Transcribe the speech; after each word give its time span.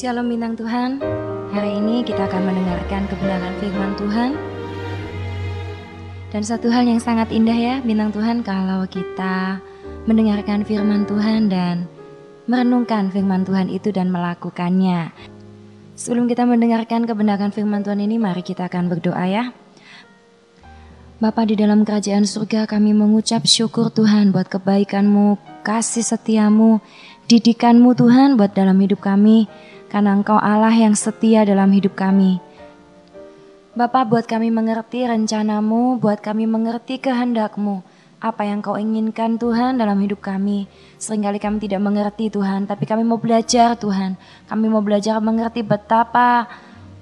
Shalom 0.00 0.32
bintang 0.32 0.56
Tuhan. 0.56 0.96
Hari 1.52 1.76
ini 1.76 2.00
kita 2.00 2.24
akan 2.24 2.48
mendengarkan 2.48 3.04
kebenaran 3.04 3.52
firman 3.60 3.92
Tuhan. 4.00 4.30
Dan 6.32 6.40
satu 6.40 6.72
hal 6.72 6.88
yang 6.88 6.96
sangat 6.96 7.28
indah 7.28 7.52
ya 7.52 7.74
bintang 7.84 8.08
Tuhan 8.08 8.40
Kalau 8.40 8.88
kita 8.88 9.60
mendengarkan 10.08 10.64
firman 10.64 11.04
Tuhan 11.04 11.52
dan 11.52 11.84
merenungkan 12.48 13.12
firman 13.12 13.44
Tuhan 13.44 13.68
itu 13.68 13.92
dan 13.92 14.08
melakukannya. 14.08 15.12
Sebelum 16.00 16.32
kita 16.32 16.48
mendengarkan 16.48 17.04
kebenaran 17.04 17.52
firman 17.52 17.84
Tuhan 17.84 18.00
ini 18.00 18.16
Mari 18.16 18.40
kita 18.40 18.72
akan 18.72 18.88
berdoa 18.88 19.24
ya. 19.28 19.52
Bapa 21.20 21.44
di 21.44 21.60
dalam 21.60 21.84
kerajaan 21.84 22.24
surga 22.24 22.64
kami 22.64 22.96
mengucap 22.96 23.44
syukur 23.44 23.92
Tuhan 23.92 24.32
buat 24.32 24.48
kebaikanmu, 24.48 25.60
kasih 25.60 26.08
setiamu, 26.08 26.80
didikanmu 27.28 27.92
Tuhan 27.92 28.40
buat 28.40 28.56
dalam 28.56 28.80
hidup 28.80 29.04
kami 29.04 29.44
karena 29.90 30.14
Engkau 30.14 30.38
Allah 30.38 30.72
yang 30.72 30.94
setia 30.94 31.42
dalam 31.42 31.68
hidup 31.74 31.98
kami. 31.98 32.38
Bapa 33.74 34.06
buat 34.06 34.26
kami 34.26 34.50
mengerti 34.50 35.06
rencanamu, 35.06 35.98
buat 35.98 36.22
kami 36.22 36.46
mengerti 36.46 36.98
kehendakmu, 36.98 37.82
apa 38.18 38.42
yang 38.44 38.60
kau 38.60 38.76
inginkan 38.76 39.38
Tuhan 39.40 39.78
dalam 39.78 39.98
hidup 40.02 40.20
kami. 40.22 40.66
Seringkali 41.00 41.38
kami 41.40 41.56
tidak 41.62 41.80
mengerti 41.80 42.28
Tuhan, 42.28 42.66
tapi 42.66 42.84
kami 42.84 43.02
mau 43.02 43.16
belajar 43.16 43.74
Tuhan. 43.78 44.18
Kami 44.46 44.66
mau 44.68 44.82
belajar 44.84 45.18
mengerti 45.18 45.64
betapa 45.64 46.50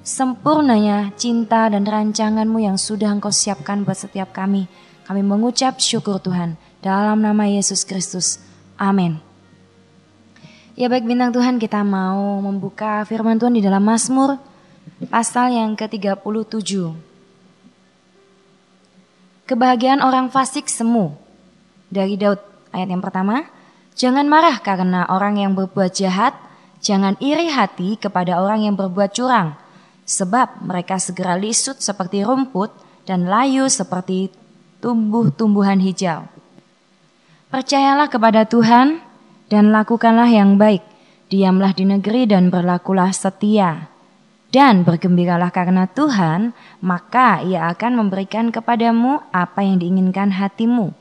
sempurnanya 0.06 1.12
cinta 1.18 1.68
dan 1.68 1.84
rancanganmu 1.84 2.62
yang 2.62 2.80
sudah 2.80 3.12
engkau 3.12 3.34
siapkan 3.34 3.82
buat 3.82 3.98
setiap 3.98 4.32
kami. 4.32 4.70
Kami 5.04 5.20
mengucap 5.26 5.82
syukur 5.82 6.22
Tuhan. 6.22 6.54
Dalam 6.78 7.24
nama 7.24 7.50
Yesus 7.50 7.82
Kristus. 7.82 8.38
Amin. 8.78 9.27
Ya 10.78 10.86
baik 10.86 11.10
bintang 11.10 11.34
Tuhan 11.34 11.58
kita 11.58 11.82
mau 11.82 12.38
membuka 12.38 13.02
firman 13.02 13.34
Tuhan 13.34 13.50
di 13.50 13.58
dalam 13.58 13.82
Mazmur 13.82 14.38
pasal 15.10 15.50
yang 15.50 15.74
ke-37. 15.74 16.94
Kebahagiaan 19.42 19.98
orang 19.98 20.30
fasik 20.30 20.70
semu. 20.70 21.18
Dari 21.90 22.14
Daud 22.14 22.38
ayat 22.70 22.94
yang 22.94 23.02
pertama. 23.02 23.42
Jangan 23.98 24.30
marah 24.30 24.54
karena 24.62 25.02
orang 25.10 25.42
yang 25.42 25.58
berbuat 25.58 25.98
jahat. 25.98 26.38
Jangan 26.78 27.18
iri 27.18 27.50
hati 27.50 27.98
kepada 27.98 28.38
orang 28.38 28.70
yang 28.70 28.78
berbuat 28.78 29.18
curang. 29.18 29.58
Sebab 30.06 30.62
mereka 30.62 31.02
segera 31.02 31.34
lisut 31.34 31.82
seperti 31.82 32.22
rumput 32.22 32.70
dan 33.02 33.26
layu 33.26 33.66
seperti 33.66 34.30
tumbuh-tumbuhan 34.78 35.82
hijau. 35.82 36.30
Percayalah 37.50 38.06
kepada 38.06 38.46
Tuhan 38.46 39.07
dan 39.48 39.72
lakukanlah 39.72 40.28
yang 40.28 40.60
baik. 40.60 40.84
Diamlah 41.28 41.76
di 41.76 41.84
negeri 41.84 42.24
dan 42.24 42.48
berlakulah 42.48 43.12
setia. 43.12 43.92
Dan 44.48 44.80
bergembiralah 44.80 45.52
karena 45.52 45.84
Tuhan, 45.84 46.56
maka 46.80 47.44
ia 47.44 47.68
akan 47.68 48.00
memberikan 48.00 48.48
kepadamu 48.48 49.20
apa 49.28 49.60
yang 49.60 49.76
diinginkan 49.76 50.32
hatimu. 50.32 50.96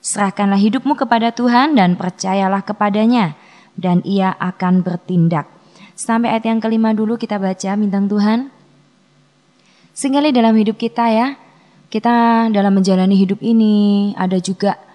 Serahkanlah 0.00 0.56
hidupmu 0.56 0.96
kepada 0.96 1.28
Tuhan 1.28 1.76
dan 1.76 2.00
percayalah 2.00 2.64
kepadanya, 2.64 3.36
dan 3.76 4.00
ia 4.00 4.32
akan 4.40 4.80
bertindak. 4.80 5.44
Sampai 5.92 6.32
ayat 6.32 6.48
yang 6.48 6.60
kelima 6.60 6.96
dulu 6.96 7.20
kita 7.20 7.36
baca 7.36 7.76
bintang 7.76 8.08
Tuhan. 8.08 8.48
Sekali 9.92 10.32
dalam 10.32 10.56
hidup 10.56 10.80
kita 10.80 11.12
ya, 11.12 11.36
kita 11.92 12.48
dalam 12.48 12.80
menjalani 12.80 13.16
hidup 13.16 13.44
ini 13.44 14.12
ada 14.16 14.40
juga 14.40 14.85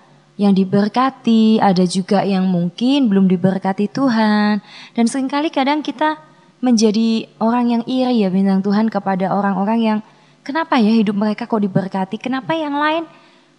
yang 0.41 0.57
diberkati, 0.57 1.61
ada 1.61 1.85
juga 1.85 2.25
yang 2.25 2.49
mungkin 2.49 3.05
belum 3.05 3.29
diberkati 3.29 3.93
Tuhan. 3.93 4.57
Dan 4.97 5.05
sering 5.05 5.29
kali 5.29 5.53
kadang 5.53 5.85
kita 5.85 6.17
menjadi 6.65 7.29
orang 7.37 7.77
yang 7.77 7.83
iri 7.85 8.25
ya 8.25 8.33
bintang 8.33 8.65
Tuhan 8.65 8.89
kepada 8.89 9.29
orang-orang 9.29 9.79
yang 9.85 9.99
kenapa 10.41 10.81
ya 10.81 10.89
hidup 10.89 11.13
mereka 11.13 11.45
kok 11.45 11.61
diberkati, 11.61 12.17
kenapa 12.17 12.57
yang 12.57 12.73
lain? 12.73 13.05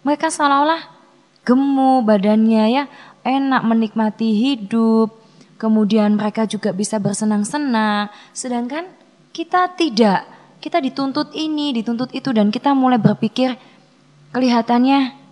Mereka 0.03 0.27
seolah-olah 0.27 0.83
gemuk 1.47 2.03
badannya 2.03 2.63
ya, 2.75 2.83
enak 3.23 3.63
menikmati 3.63 4.35
hidup, 4.35 5.15
kemudian 5.55 6.19
mereka 6.19 6.43
juga 6.43 6.75
bisa 6.75 6.99
bersenang-senang, 6.99 8.11
sedangkan 8.35 8.91
kita 9.31 9.71
tidak, 9.79 10.27
kita 10.59 10.83
dituntut 10.83 11.31
ini, 11.31 11.71
dituntut 11.71 12.11
itu 12.11 12.35
dan 12.35 12.51
kita 12.51 12.75
mulai 12.75 12.99
berpikir 12.99 13.55
kelihatannya 14.35 15.22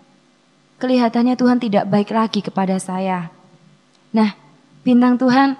kelihatannya 0.81 1.37
Tuhan 1.37 1.61
tidak 1.61 1.85
baik 1.85 2.09
lagi 2.09 2.41
kepada 2.41 2.81
saya. 2.81 3.29
Nah, 4.09 4.33
bintang 4.81 5.21
Tuhan, 5.21 5.53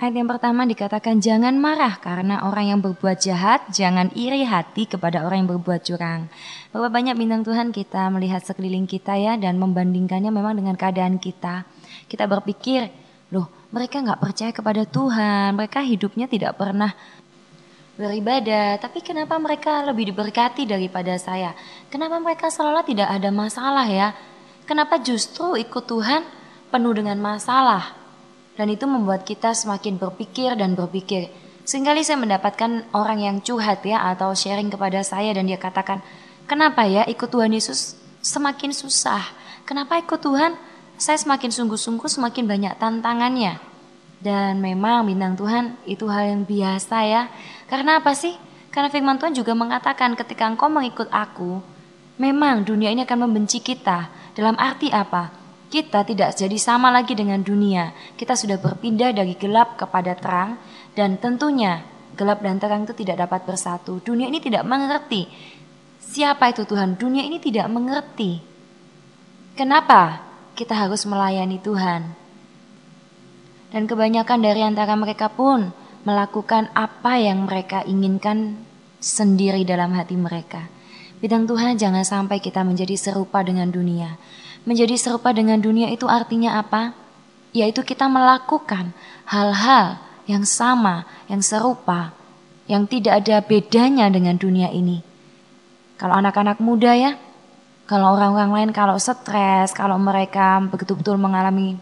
ayat 0.00 0.14
yang 0.16 0.24
pertama 0.24 0.64
dikatakan 0.64 1.20
jangan 1.20 1.52
marah 1.60 2.00
karena 2.00 2.48
orang 2.48 2.72
yang 2.72 2.80
berbuat 2.80 3.20
jahat, 3.20 3.68
jangan 3.68 4.08
iri 4.16 4.48
hati 4.48 4.88
kepada 4.88 5.28
orang 5.28 5.44
yang 5.44 5.50
berbuat 5.60 5.84
curang. 5.84 6.32
Bahwa 6.72 6.88
banyak 6.88 7.14
bintang 7.20 7.44
Tuhan 7.44 7.68
kita 7.76 8.08
melihat 8.08 8.40
sekeliling 8.40 8.88
kita 8.88 9.20
ya 9.20 9.36
dan 9.36 9.60
membandingkannya 9.60 10.32
memang 10.32 10.56
dengan 10.56 10.74
keadaan 10.80 11.20
kita. 11.20 11.68
Kita 12.08 12.24
berpikir, 12.24 12.88
loh 13.28 13.52
mereka 13.70 14.00
nggak 14.00 14.18
percaya 14.24 14.50
kepada 14.56 14.88
Tuhan, 14.88 15.54
mereka 15.54 15.84
hidupnya 15.84 16.26
tidak 16.26 16.56
pernah 16.56 16.90
beribadah, 18.00 18.80
tapi 18.80 19.04
kenapa 19.04 19.36
mereka 19.36 19.84
lebih 19.84 20.08
diberkati 20.08 20.64
daripada 20.64 21.20
saya? 21.20 21.52
Kenapa 21.92 22.16
mereka 22.16 22.48
seolah 22.48 22.80
tidak 22.80 23.12
ada 23.12 23.28
masalah 23.28 23.84
ya? 23.84 24.16
Kenapa 24.70 25.02
justru 25.02 25.58
ikut 25.58 25.82
Tuhan 25.82 26.22
penuh 26.70 26.94
dengan 26.94 27.18
masalah? 27.18 27.90
Dan 28.54 28.70
itu 28.70 28.86
membuat 28.86 29.26
kita 29.26 29.50
semakin 29.50 29.98
berpikir 29.98 30.54
dan 30.54 30.78
berpikir. 30.78 31.26
Seringkali 31.66 32.06
saya 32.06 32.22
mendapatkan 32.22 32.86
orang 32.94 33.18
yang 33.18 33.36
curhat 33.42 33.82
ya 33.82 33.98
atau 34.14 34.30
sharing 34.30 34.70
kepada 34.70 35.02
saya 35.02 35.34
dan 35.34 35.50
dia 35.50 35.58
katakan, 35.58 35.98
kenapa 36.46 36.86
ya 36.86 37.02
ikut 37.10 37.26
Tuhan 37.26 37.50
Yesus 37.50 37.98
semakin 38.22 38.70
susah? 38.70 39.34
Kenapa 39.66 39.98
ikut 39.98 40.22
Tuhan 40.22 40.54
saya 40.94 41.18
semakin 41.18 41.50
sungguh-sungguh 41.50 42.06
semakin 42.06 42.46
banyak 42.46 42.78
tantangannya? 42.78 43.58
Dan 44.22 44.62
memang 44.62 45.02
bintang 45.02 45.34
Tuhan 45.34 45.82
itu 45.82 46.06
hal 46.06 46.30
yang 46.30 46.42
biasa 46.46 46.96
ya. 47.10 47.26
Karena 47.66 47.98
apa 47.98 48.14
sih? 48.14 48.38
Karena 48.70 48.86
firman 48.86 49.18
Tuhan 49.18 49.34
juga 49.34 49.50
mengatakan 49.50 50.14
ketika 50.14 50.46
engkau 50.46 50.70
mengikut 50.70 51.10
aku, 51.10 51.58
memang 52.22 52.62
dunia 52.62 52.94
ini 52.94 53.02
akan 53.02 53.26
membenci 53.26 53.58
kita. 53.58 54.29
Dalam 54.40 54.56
arti 54.56 54.88
apa? 54.88 55.28
Kita 55.68 56.00
tidak 56.00 56.32
jadi 56.32 56.56
sama 56.56 56.88
lagi 56.88 57.12
dengan 57.12 57.44
dunia. 57.44 57.92
Kita 58.16 58.32
sudah 58.32 58.56
berpindah 58.56 59.12
dari 59.12 59.36
gelap 59.36 59.76
kepada 59.76 60.16
terang 60.16 60.56
dan 60.96 61.20
tentunya 61.20 61.84
gelap 62.16 62.40
dan 62.40 62.56
terang 62.56 62.88
itu 62.88 62.96
tidak 62.96 63.28
dapat 63.28 63.44
bersatu. 63.44 64.00
Dunia 64.00 64.32
ini 64.32 64.40
tidak 64.40 64.64
mengerti 64.64 65.28
siapa 66.00 66.48
itu 66.48 66.64
Tuhan. 66.64 66.96
Dunia 66.96 67.20
ini 67.20 67.36
tidak 67.36 67.68
mengerti. 67.68 68.40
Kenapa 69.60 70.24
kita 70.56 70.72
harus 70.72 71.04
melayani 71.04 71.60
Tuhan? 71.60 72.08
Dan 73.76 73.84
kebanyakan 73.84 74.40
dari 74.40 74.64
antara 74.64 74.96
mereka 74.96 75.28
pun 75.28 75.68
melakukan 76.08 76.72
apa 76.72 77.20
yang 77.20 77.44
mereka 77.44 77.84
inginkan 77.84 78.56
sendiri 79.04 79.68
dalam 79.68 79.92
hati 79.92 80.16
mereka. 80.16 80.79
Bidang 81.20 81.44
Tuhan 81.44 81.76
jangan 81.76 82.00
sampai 82.00 82.40
kita 82.40 82.64
menjadi 82.64 82.96
serupa 82.96 83.44
dengan 83.44 83.68
dunia. 83.68 84.16
Menjadi 84.64 84.96
serupa 84.96 85.36
dengan 85.36 85.60
dunia 85.60 85.92
itu 85.92 86.08
artinya 86.08 86.56
apa? 86.56 86.96
Yaitu 87.52 87.84
kita 87.84 88.08
melakukan 88.08 88.96
hal-hal 89.28 90.00
yang 90.24 90.48
sama, 90.48 91.04
yang 91.28 91.44
serupa, 91.44 92.16
yang 92.64 92.88
tidak 92.88 93.20
ada 93.20 93.44
bedanya 93.44 94.08
dengan 94.08 94.40
dunia 94.40 94.72
ini. 94.72 95.04
Kalau 96.00 96.16
anak-anak 96.16 96.56
muda 96.64 96.96
ya, 96.96 97.20
kalau 97.84 98.16
orang-orang 98.16 98.50
lain 98.56 98.70
kalau 98.72 98.96
stres, 98.96 99.76
kalau 99.76 100.00
mereka 100.00 100.62
betul-betul 100.72 101.20
mengalami 101.20 101.76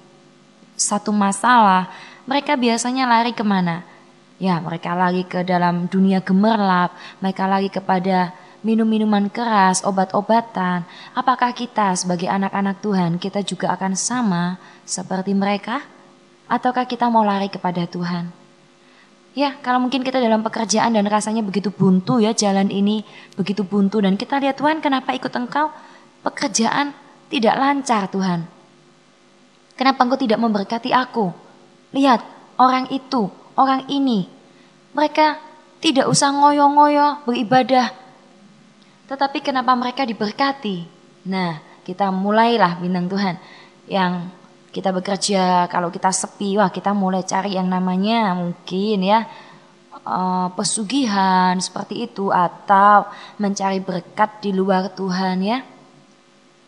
satu 0.75 1.15
masalah, 1.15 1.93
mereka 2.27 2.59
biasanya 2.59 3.07
lari 3.07 3.31
ke 3.37 3.47
mana? 3.47 3.87
Ya, 4.43 4.59
mereka 4.59 4.99
lari 4.99 5.23
ke 5.23 5.47
dalam 5.47 5.87
dunia 5.87 6.25
gemerlap, 6.25 6.91
mereka 7.23 7.47
lari 7.47 7.71
kepada 7.71 8.35
minum 8.63 8.87
minuman 8.89 9.31
keras, 9.31 9.87
obat-obatan, 9.87 10.83
apakah 11.15 11.55
kita 11.55 11.95
sebagai 11.95 12.27
anak-anak 12.27 12.83
Tuhan 12.83 13.23
kita 13.23 13.47
juga 13.47 13.71
akan 13.75 13.95
sama 13.95 14.59
seperti 14.83 15.35
mereka? 15.35 15.85
Ataukah 16.49 16.89
kita 16.89 17.07
mau 17.13 17.23
lari 17.23 17.53
kepada 17.53 17.85
Tuhan? 17.85 18.33
Ya, 19.37 19.55
kalau 19.63 19.79
mungkin 19.79 20.03
kita 20.03 20.19
dalam 20.19 20.43
pekerjaan 20.43 20.97
dan 20.97 21.07
rasanya 21.07 21.47
begitu 21.47 21.71
buntu 21.71 22.19
ya 22.19 22.35
jalan 22.35 22.73
ini, 22.75 23.07
begitu 23.39 23.63
buntu 23.63 24.03
dan 24.03 24.19
kita 24.19 24.41
lihat 24.43 24.59
Tuhan 24.59 24.83
kenapa 24.83 25.15
ikut 25.15 25.31
engkau? 25.31 25.71
Pekerjaan 26.27 26.91
tidak 27.31 27.55
lancar 27.55 28.11
Tuhan. 28.11 28.49
Kenapa 29.79 30.03
engkau 30.03 30.19
tidak 30.19 30.43
memberkati 30.43 30.91
aku? 30.91 31.31
Lihat, 31.95 32.25
orang 32.59 32.91
itu, 32.91 33.31
orang 33.55 33.87
ini, 33.87 34.27
mereka 34.91 35.39
tidak 35.79 36.11
usah 36.11 36.35
ngoyo-ngoyo 36.35 37.23
beribadah, 37.23 37.95
tetapi 39.09 39.41
kenapa 39.41 39.73
mereka 39.73 40.05
diberkati? 40.05 40.85
Nah, 41.27 41.59
kita 41.83 42.13
mulailah 42.13 42.77
bintang 42.79 43.09
Tuhan 43.09 43.35
yang 43.89 44.29
kita 44.69 44.93
bekerja, 44.93 45.65
kalau 45.73 45.89
kita 45.89 46.13
sepi, 46.13 46.61
wah 46.61 46.69
kita 46.69 46.93
mulai 46.93 47.25
cari 47.25 47.57
yang 47.57 47.73
namanya 47.73 48.37
mungkin 48.37 49.01
ya 49.01 49.25
uh, 50.05 50.53
pesugihan 50.53 51.57
seperti 51.57 52.05
itu 52.05 52.29
atau 52.29 53.09
mencari 53.41 53.81
berkat 53.81 54.45
di 54.45 54.53
luar 54.53 54.93
Tuhan 54.93 55.41
ya. 55.41 55.65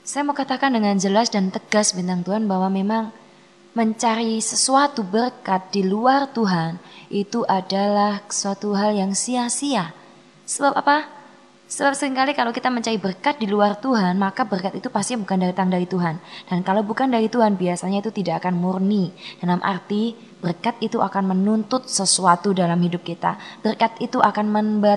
Saya 0.00 0.24
mau 0.24 0.34
katakan 0.34 0.72
dengan 0.72 0.96
jelas 0.96 1.28
dan 1.28 1.52
tegas 1.52 1.92
bintang 1.92 2.24
Tuhan 2.24 2.48
bahwa 2.48 2.72
memang 2.72 3.12
mencari 3.76 4.42
sesuatu 4.42 5.06
berkat 5.06 5.70
di 5.70 5.86
luar 5.86 6.26
Tuhan 6.32 6.82
itu 7.12 7.46
adalah 7.46 8.24
suatu 8.26 8.74
hal 8.74 8.96
yang 8.96 9.12
sia-sia. 9.14 9.94
Sebab 10.48 10.74
apa? 10.74 11.19
Sebab 11.70 11.94
sering 11.94 12.18
kali 12.18 12.34
kalau 12.34 12.50
kita 12.50 12.66
mencari 12.66 12.98
berkat 12.98 13.38
di 13.38 13.46
luar 13.46 13.78
Tuhan, 13.78 14.18
maka 14.18 14.42
berkat 14.42 14.74
itu 14.74 14.90
pasti 14.90 15.14
bukan 15.14 15.38
datang 15.38 15.70
dari 15.70 15.86
Tuhan. 15.86 16.18
Dan 16.50 16.66
kalau 16.66 16.82
bukan 16.82 17.06
dari 17.06 17.30
Tuhan, 17.30 17.54
biasanya 17.54 18.02
itu 18.02 18.10
tidak 18.10 18.42
akan 18.42 18.58
murni. 18.58 19.14
Dalam 19.38 19.62
arti, 19.62 20.18
berkat 20.42 20.82
itu 20.82 20.98
akan 20.98 21.30
menuntut 21.30 21.86
sesuatu 21.86 22.50
dalam 22.50 22.74
hidup 22.82 23.06
kita. 23.06 23.38
Berkat 23.62 24.02
itu 24.02 24.18
akan 24.18 24.50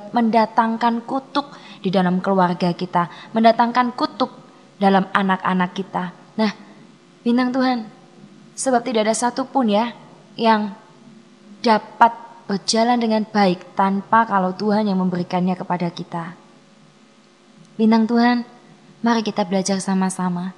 mendatangkan 0.10 1.06
kutuk 1.06 1.54
di 1.86 1.94
dalam 1.94 2.26
keluarga 2.26 2.74
kita. 2.74 3.06
Mendatangkan 3.38 3.94
kutuk 3.94 4.34
dalam 4.82 5.06
anak-anak 5.14 5.78
kita. 5.78 6.10
Nah, 6.42 6.52
bintang 7.22 7.54
Tuhan, 7.54 7.86
sebab 8.58 8.82
tidak 8.82 9.06
ada 9.06 9.14
satupun 9.14 9.70
ya 9.70 9.94
yang 10.34 10.74
dapat 11.62 12.18
berjalan 12.50 12.98
dengan 12.98 13.30
baik 13.30 13.78
tanpa 13.78 14.26
kalau 14.26 14.58
Tuhan 14.58 14.90
yang 14.90 14.98
memberikannya 14.98 15.54
kepada 15.54 15.94
kita. 15.94 16.43
Bintang 17.74 18.06
Tuhan, 18.06 18.46
mari 19.02 19.26
kita 19.26 19.50
belajar 19.50 19.82
sama-sama. 19.82 20.54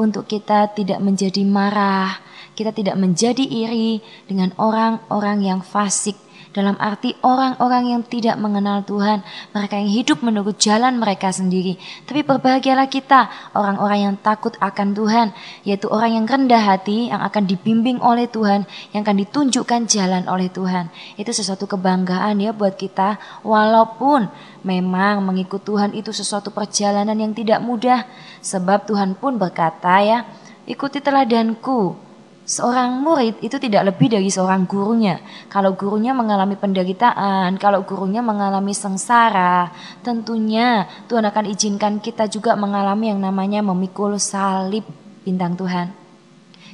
Untuk 0.00 0.24
kita 0.24 0.72
tidak 0.72 1.04
menjadi 1.04 1.44
marah, 1.44 2.16
kita 2.56 2.72
tidak 2.72 2.96
menjadi 2.96 3.44
iri 3.44 4.00
dengan 4.24 4.56
orang-orang 4.56 5.44
yang 5.44 5.60
fasik, 5.60 6.16
dalam 6.56 6.72
arti 6.80 7.12
orang-orang 7.20 7.92
yang 7.92 8.02
tidak 8.08 8.40
mengenal 8.40 8.80
Tuhan, 8.80 9.20
mereka 9.52 9.76
yang 9.76 9.92
hidup 9.92 10.24
menurut 10.24 10.56
jalan 10.56 10.96
mereka 10.96 11.28
sendiri. 11.28 11.76
Tapi 12.08 12.24
berbahagialah 12.24 12.88
kita, 12.88 13.52
orang-orang 13.52 14.00
yang 14.00 14.14
takut 14.16 14.56
akan 14.56 14.96
Tuhan, 14.96 15.36
yaitu 15.68 15.92
orang 15.92 16.16
yang 16.16 16.24
rendah 16.24 16.64
hati, 16.64 17.12
yang 17.12 17.20
akan 17.20 17.44
dibimbing 17.44 18.00
oleh 18.00 18.24
Tuhan, 18.24 18.64
yang 18.96 19.04
akan 19.04 19.20
ditunjukkan 19.20 19.84
jalan 19.84 20.24
oleh 20.32 20.48
Tuhan. 20.48 20.88
Itu 21.20 21.36
sesuatu 21.36 21.68
kebanggaan 21.68 22.40
ya 22.40 22.56
buat 22.56 22.80
kita, 22.80 23.20
walaupun 23.44 24.32
memang 24.64 25.20
mengikut 25.20 25.60
Tuhan 25.60 25.92
itu 25.92 26.08
sesuatu 26.16 26.48
perjalanan 26.48 27.20
yang 27.20 27.36
tidak 27.36 27.60
mudah, 27.60 28.08
sebab 28.40 28.88
Tuhan 28.88 29.12
pun 29.12 29.36
berkata 29.36 30.00
ya, 30.00 30.24
ikuti 30.64 31.04
teladanku, 31.04 32.05
Seorang 32.46 33.02
murid 33.02 33.42
itu 33.42 33.58
tidak 33.58 33.90
lebih 33.90 34.06
dari 34.06 34.30
seorang 34.30 34.70
gurunya. 34.70 35.18
Kalau 35.50 35.74
gurunya 35.74 36.14
mengalami 36.14 36.54
penderitaan, 36.54 37.58
kalau 37.58 37.82
gurunya 37.82 38.22
mengalami 38.22 38.70
sengsara, 38.70 39.74
tentunya 40.06 40.86
Tuhan 41.10 41.26
akan 41.26 41.50
izinkan 41.50 41.98
kita 41.98 42.30
juga 42.30 42.54
mengalami 42.54 43.10
yang 43.10 43.18
namanya 43.18 43.66
memikul 43.66 44.14
salib 44.22 44.86
bintang 45.26 45.58
Tuhan. 45.58 45.90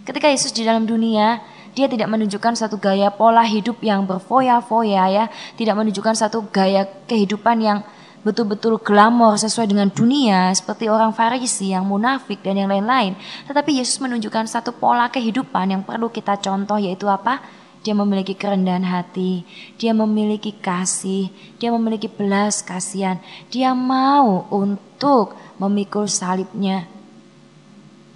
Ketika 0.04 0.28
Yesus 0.28 0.52
di 0.52 0.60
dalam 0.60 0.84
dunia, 0.84 1.40
dia 1.72 1.88
tidak 1.88 2.12
menunjukkan 2.12 2.52
satu 2.52 2.76
gaya 2.76 3.08
pola 3.08 3.40
hidup 3.40 3.80
yang 3.80 4.04
berfoya-foya 4.04 5.08
ya, 5.08 5.24
tidak 5.56 5.72
menunjukkan 5.80 6.12
satu 6.12 6.52
gaya 6.52 6.84
kehidupan 7.08 7.64
yang 7.64 7.80
betul-betul 8.22 8.78
glamor 8.78 9.34
sesuai 9.34 9.66
dengan 9.66 9.90
dunia 9.90 10.54
seperti 10.54 10.86
orang 10.86 11.10
Farisi 11.10 11.74
yang 11.74 11.86
munafik 11.86 12.38
dan 12.42 12.54
yang 12.58 12.70
lain-lain. 12.70 13.18
Tetapi 13.50 13.82
Yesus 13.82 13.98
menunjukkan 13.98 14.46
satu 14.46 14.70
pola 14.70 15.10
kehidupan 15.10 15.74
yang 15.74 15.82
perlu 15.82 16.08
kita 16.08 16.38
contoh 16.38 16.78
yaitu 16.78 17.10
apa? 17.10 17.42
Dia 17.82 17.98
memiliki 17.98 18.38
kerendahan 18.38 18.86
hati, 18.86 19.42
dia 19.74 19.90
memiliki 19.90 20.54
kasih, 20.54 21.34
dia 21.58 21.74
memiliki 21.74 22.06
belas 22.06 22.62
kasihan, 22.62 23.18
dia 23.50 23.74
mau 23.74 24.46
untuk 24.54 25.34
memikul 25.58 26.06
salibnya. 26.06 26.86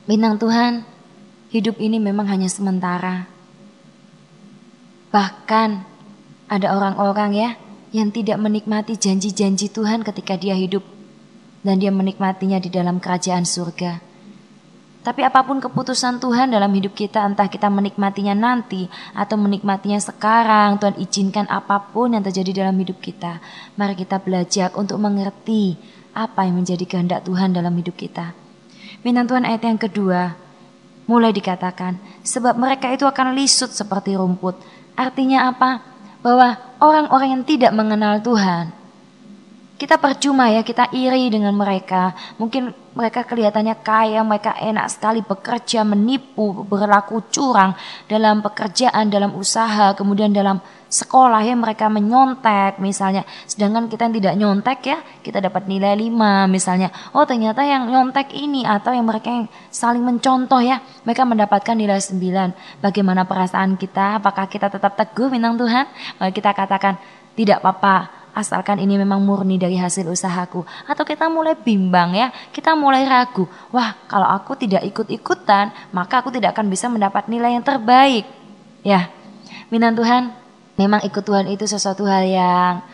Bintang 0.06 0.38
Tuhan, 0.38 0.86
hidup 1.50 1.82
ini 1.82 1.98
memang 1.98 2.30
hanya 2.30 2.46
sementara. 2.46 3.26
Bahkan 5.10 5.68
ada 6.46 6.66
orang-orang 6.70 7.30
ya 7.34 7.50
yang 7.96 8.12
tidak 8.12 8.36
menikmati 8.36 9.00
janji-janji 9.00 9.72
Tuhan 9.72 10.04
ketika 10.04 10.36
dia 10.36 10.52
hidup 10.52 10.84
dan 11.64 11.80
dia 11.80 11.88
menikmatinya 11.88 12.60
di 12.60 12.68
dalam 12.68 13.00
kerajaan 13.00 13.48
surga. 13.48 14.04
Tapi 15.00 15.22
apa 15.22 15.46
pun 15.46 15.62
keputusan 15.62 16.18
Tuhan 16.18 16.50
dalam 16.50 16.68
hidup 16.74 16.92
kita, 16.92 17.22
entah 17.22 17.46
kita 17.46 17.70
menikmatinya 17.70 18.34
nanti 18.34 18.90
atau 19.14 19.38
menikmatinya 19.38 20.02
sekarang, 20.02 20.82
Tuhan 20.82 20.98
izinkan 20.98 21.46
apa 21.46 21.78
pun 21.94 22.12
yang 22.12 22.26
terjadi 22.26 22.66
dalam 22.66 22.76
hidup 22.76 22.98
kita. 22.98 23.38
Mari 23.78 23.94
kita 23.94 24.18
belajar 24.18 24.74
untuk 24.74 24.98
mengerti 24.98 25.78
apa 26.10 26.44
yang 26.44 26.58
menjadi 26.58 26.82
kehendak 26.84 27.22
Tuhan 27.22 27.54
dalam 27.54 27.70
hidup 27.78 27.94
kita. 27.94 28.34
Minat 29.06 29.30
Tuhan 29.30 29.46
ayat 29.46 29.62
yang 29.62 29.78
kedua, 29.78 30.34
mulai 31.06 31.30
dikatakan, 31.30 32.02
sebab 32.26 32.58
mereka 32.58 32.90
itu 32.90 33.06
akan 33.06 33.38
lisut 33.38 33.70
seperti 33.70 34.18
rumput. 34.18 34.58
Artinya 34.98 35.54
apa? 35.54 35.96
bahwa 36.26 36.58
orang-orang 36.80 37.40
yang 37.40 37.44
tidak 37.44 37.72
mengenal 37.72 38.20
Tuhan, 38.20 38.72
kita 39.76 40.00
percuma 40.00 40.48
ya, 40.48 40.64
kita 40.64 40.88
iri 40.92 41.28
dengan 41.28 41.52
mereka. 41.52 42.16
Mungkin 42.40 42.72
mereka 42.96 43.28
kelihatannya 43.28 43.76
kaya, 43.84 44.24
mereka 44.24 44.56
enak 44.56 44.88
sekali 44.88 45.20
bekerja, 45.20 45.84
menipu, 45.84 46.64
berlaku 46.64 47.28
curang 47.28 47.76
dalam 48.08 48.40
pekerjaan, 48.40 49.12
dalam 49.12 49.36
usaha, 49.36 49.92
kemudian 49.92 50.32
dalam 50.32 50.64
sekolah 50.86 51.42
ya 51.42 51.52
mereka 51.58 51.90
menyontek 51.90 52.78
misalnya. 52.80 53.26
Sedangkan 53.44 53.90
kita 53.90 54.08
yang 54.08 54.14
tidak 54.16 54.34
nyontek 54.38 54.78
ya 54.86 54.98
kita 55.20 55.42
dapat 55.42 55.66
nilai 55.66 55.92
5 55.98 56.46
misalnya. 56.48 56.88
Oh 57.12 57.26
ternyata 57.26 57.66
yang 57.66 57.90
nyontek 57.90 58.32
ini 58.32 58.62
atau 58.62 58.94
yang 58.94 59.04
mereka 59.04 59.28
yang 59.28 59.50
saling 59.68 60.02
mencontoh 60.02 60.62
ya 60.62 60.80
mereka 61.02 61.26
mendapatkan 61.26 61.74
nilai 61.74 61.98
9 61.98 62.80
bagaimana 62.80 63.26
perasaan 63.26 63.74
kita? 63.76 64.22
Apakah 64.22 64.46
kita 64.46 64.70
tetap 64.70 64.94
teguh? 64.94 65.28
Bintang 65.28 65.58
Tuhan 65.58 65.84
mari 66.22 66.32
kita 66.32 66.54
katakan 66.54 66.96
tidak 67.36 67.60
apa-apa 67.60 68.25
asalkan 68.36 68.76
ini 68.76 69.00
memang 69.00 69.24
murni 69.24 69.56
dari 69.56 69.80
hasil 69.80 70.04
usahaku 70.04 70.60
atau 70.84 71.04
kita 71.08 71.32
mulai 71.32 71.56
bimbang 71.56 72.12
ya 72.12 72.28
kita 72.52 72.76
mulai 72.76 73.08
ragu 73.08 73.48
wah 73.72 73.96
kalau 74.04 74.28
aku 74.28 74.60
tidak 74.60 74.84
ikut-ikutan 74.84 75.72
maka 75.96 76.20
aku 76.20 76.28
tidak 76.28 76.52
akan 76.52 76.68
bisa 76.68 76.92
mendapat 76.92 77.32
nilai 77.32 77.56
yang 77.56 77.64
terbaik 77.64 78.28
ya 78.84 79.08
Minang 79.66 79.98
Tuhan 79.98 80.46
Memang 80.76 81.00
ikut 81.08 81.24
Tuhan 81.24 81.48
itu 81.48 81.64
sesuatu 81.64 82.04
hal 82.04 82.28
yang 82.28 82.84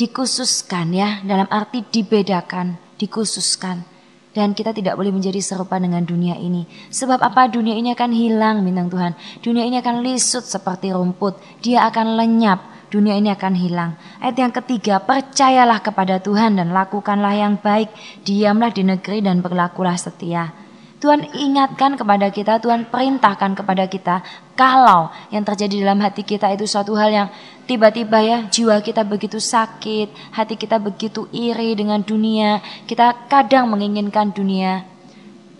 dikhususkan 0.00 0.88
ya, 0.96 1.20
dalam 1.20 1.44
arti 1.52 1.84
dibedakan, 1.84 2.80
dikhususkan. 2.96 3.84
Dan 4.32 4.56
kita 4.56 4.72
tidak 4.72 4.96
boleh 4.96 5.12
menjadi 5.12 5.36
serupa 5.44 5.76
dengan 5.76 6.00
dunia 6.08 6.40
ini. 6.40 6.64
Sebab 6.88 7.20
apa? 7.20 7.52
Dunia 7.52 7.76
ini 7.76 7.92
akan 7.92 8.10
hilang 8.16 8.64
bintang 8.64 8.88
Tuhan. 8.88 9.12
Dunia 9.44 9.68
ini 9.68 9.76
akan 9.76 10.00
lisut 10.00 10.40
seperti 10.48 10.88
rumput. 10.88 11.36
Dia 11.60 11.84
akan 11.92 12.16
lenyap. 12.16 12.71
Dunia 12.92 13.16
ini 13.16 13.32
akan 13.32 13.56
hilang. 13.56 13.96
Ayat 14.20 14.36
yang 14.36 14.52
ketiga, 14.52 15.00
percayalah 15.00 15.80
kepada 15.80 16.20
Tuhan 16.20 16.60
dan 16.60 16.76
lakukanlah 16.76 17.32
yang 17.32 17.56
baik. 17.56 17.88
Diamlah 18.20 18.68
di 18.68 18.84
negeri 18.84 19.24
dan 19.24 19.40
berlakulah 19.40 19.96
setia. 19.96 20.52
Tuhan 21.00 21.24
ingatkan 21.34 21.96
kepada 21.96 22.28
kita, 22.28 22.60
Tuhan 22.60 22.86
perintahkan 22.92 23.58
kepada 23.58 23.90
kita, 23.90 24.22
kalau 24.54 25.10
yang 25.34 25.42
terjadi 25.42 25.82
dalam 25.82 25.98
hati 25.98 26.22
kita 26.22 26.52
itu 26.54 26.62
suatu 26.68 26.94
hal 26.94 27.10
yang 27.10 27.28
tiba-tiba 27.66 28.22
ya 28.22 28.38
jiwa 28.46 28.78
kita 28.78 29.02
begitu 29.02 29.42
sakit, 29.42 30.14
hati 30.30 30.54
kita 30.54 30.78
begitu 30.78 31.26
iri 31.34 31.74
dengan 31.74 32.06
dunia, 32.06 32.62
kita 32.86 33.26
kadang 33.26 33.66
menginginkan 33.66 34.30
dunia. 34.30 34.86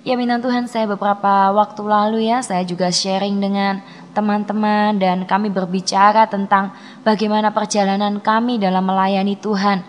Ya 0.07 0.15
minta 0.15 0.39
Tuhan 0.39 0.71
saya 0.71 0.87
beberapa 0.87 1.51
waktu 1.55 1.83
lalu 1.87 2.31
ya 2.31 2.39
saya 2.43 2.62
juga 2.62 2.95
sharing 2.95 3.39
dengan 3.43 3.83
teman-teman 4.12 4.97
dan 5.00 5.25
kami 5.25 5.49
berbicara 5.49 6.28
tentang 6.28 6.73
bagaimana 7.02 7.50
perjalanan 7.50 8.21
kami 8.21 8.61
dalam 8.61 8.85
melayani 8.85 9.37
Tuhan. 9.37 9.83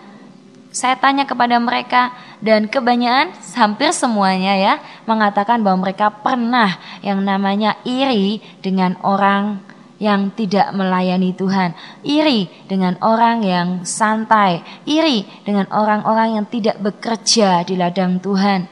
Saya 0.74 0.98
tanya 0.98 1.22
kepada 1.22 1.54
mereka 1.62 2.10
dan 2.42 2.66
kebanyakan 2.66 3.30
hampir 3.54 3.94
semuanya 3.94 4.58
ya 4.58 4.74
mengatakan 5.06 5.62
bahwa 5.62 5.86
mereka 5.86 6.10
pernah 6.10 6.74
yang 6.98 7.22
namanya 7.22 7.78
iri 7.86 8.42
dengan 8.58 8.98
orang 9.06 9.62
yang 10.02 10.34
tidak 10.34 10.74
melayani 10.74 11.30
Tuhan, 11.30 11.72
iri 12.02 12.50
dengan 12.66 12.98
orang 12.98 13.46
yang 13.46 13.68
santai, 13.86 14.66
iri 14.84 15.22
dengan 15.46 15.70
orang-orang 15.70 16.42
yang 16.42 16.46
tidak 16.50 16.82
bekerja 16.82 17.62
di 17.62 17.78
ladang 17.78 18.18
Tuhan. 18.18 18.66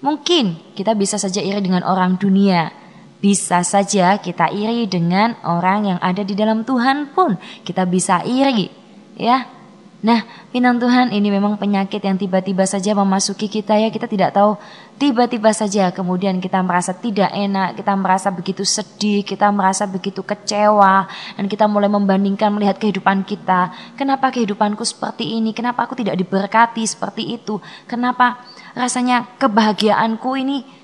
Mungkin 0.00 0.74
kita 0.74 0.96
bisa 0.96 1.20
saja 1.20 1.38
iri 1.38 1.60
dengan 1.62 1.86
orang 1.86 2.18
dunia, 2.18 2.72
bisa 3.20 3.60
saja 3.60 4.16
kita 4.16 4.48
iri 4.48 4.88
dengan 4.88 5.36
orang 5.44 5.94
yang 5.94 5.98
ada 6.00 6.24
di 6.24 6.32
dalam 6.32 6.64
Tuhan 6.64 7.12
pun 7.12 7.36
kita 7.62 7.84
bisa 7.84 8.24
iri, 8.24 8.72
ya. 9.20 9.60
Nah, 10.00 10.24
bintang 10.48 10.80
Tuhan 10.80 11.12
ini 11.12 11.28
memang 11.28 11.60
penyakit 11.60 12.00
yang 12.00 12.16
tiba-tiba 12.16 12.64
saja 12.64 12.96
memasuki 12.96 13.52
kita 13.52 13.76
ya. 13.76 13.92
Kita 13.92 14.08
tidak 14.08 14.32
tahu 14.32 14.56
tiba-tiba 14.96 15.52
saja 15.52 15.92
kemudian 15.92 16.40
kita 16.40 16.56
merasa 16.64 16.96
tidak 16.96 17.28
enak, 17.28 17.76
kita 17.76 17.92
merasa 18.00 18.32
begitu 18.32 18.64
sedih, 18.64 19.20
kita 19.20 19.52
merasa 19.52 19.84
begitu 19.84 20.24
kecewa. 20.24 21.04
Dan 21.36 21.52
kita 21.52 21.68
mulai 21.68 21.92
membandingkan 21.92 22.48
melihat 22.48 22.80
kehidupan 22.80 23.28
kita. 23.28 23.76
Kenapa 24.00 24.32
kehidupanku 24.32 24.88
seperti 24.88 25.36
ini? 25.36 25.52
Kenapa 25.52 25.84
aku 25.84 25.92
tidak 26.00 26.16
diberkati 26.16 26.80
seperti 26.88 27.36
itu? 27.36 27.60
Kenapa 27.84 28.40
rasanya 28.72 29.28
kebahagiaanku 29.36 30.32
ini 30.40 30.79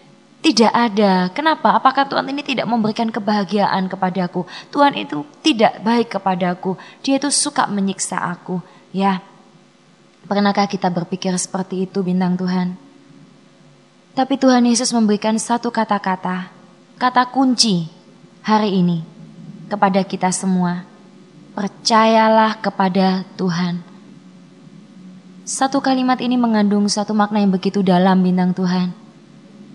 tidak 0.47 0.71
ada. 0.71 1.27
Kenapa? 1.35 1.75
Apakah 1.75 2.07
Tuhan 2.07 2.31
ini 2.31 2.47
tidak 2.47 2.71
memberikan 2.71 3.11
kebahagiaan 3.11 3.91
kepadaku? 3.91 4.47
Tuhan 4.71 4.95
itu 4.95 5.27
tidak 5.43 5.83
baik 5.83 6.15
kepadaku. 6.15 6.79
Dia 7.03 7.19
itu 7.19 7.35
suka 7.35 7.67
menyiksa 7.67 8.15
aku. 8.15 8.63
Ya, 8.95 9.27
pernahkah 10.31 10.71
kita 10.71 10.87
berpikir 10.87 11.35
seperti 11.35 11.91
itu 11.91 11.99
bintang 12.07 12.39
Tuhan? 12.39 12.79
Tapi 14.15 14.39
Tuhan 14.39 14.63
Yesus 14.71 14.95
memberikan 14.95 15.35
satu 15.35 15.75
kata-kata, 15.75 16.47
kata 16.95 17.27
kunci 17.35 17.91
hari 18.47 18.79
ini 18.79 19.03
kepada 19.67 20.07
kita 20.07 20.31
semua. 20.31 20.87
Percayalah 21.59 22.63
kepada 22.63 23.27
Tuhan. 23.35 23.83
Satu 25.43 25.83
kalimat 25.83 26.23
ini 26.23 26.39
mengandung 26.39 26.87
satu 26.87 27.19
makna 27.19 27.43
yang 27.43 27.51
begitu 27.51 27.83
dalam 27.83 28.23
bintang 28.23 28.55
Tuhan. 28.55 29.06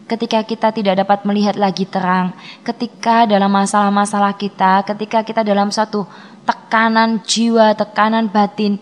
Ketika 0.09 0.43
kita 0.43 0.69
tidak 0.75 1.01
dapat 1.01 1.23
melihat 1.23 1.55
lagi 1.55 1.87
terang, 1.87 2.35
ketika 2.61 3.23
dalam 3.23 3.47
masalah-masalah 3.47 4.35
kita, 4.35 4.83
ketika 4.83 5.23
kita 5.23 5.41
dalam 5.41 5.71
satu 5.71 6.03
tekanan 6.43 7.23
jiwa, 7.23 7.73
tekanan 7.77 8.27
batin, 8.27 8.81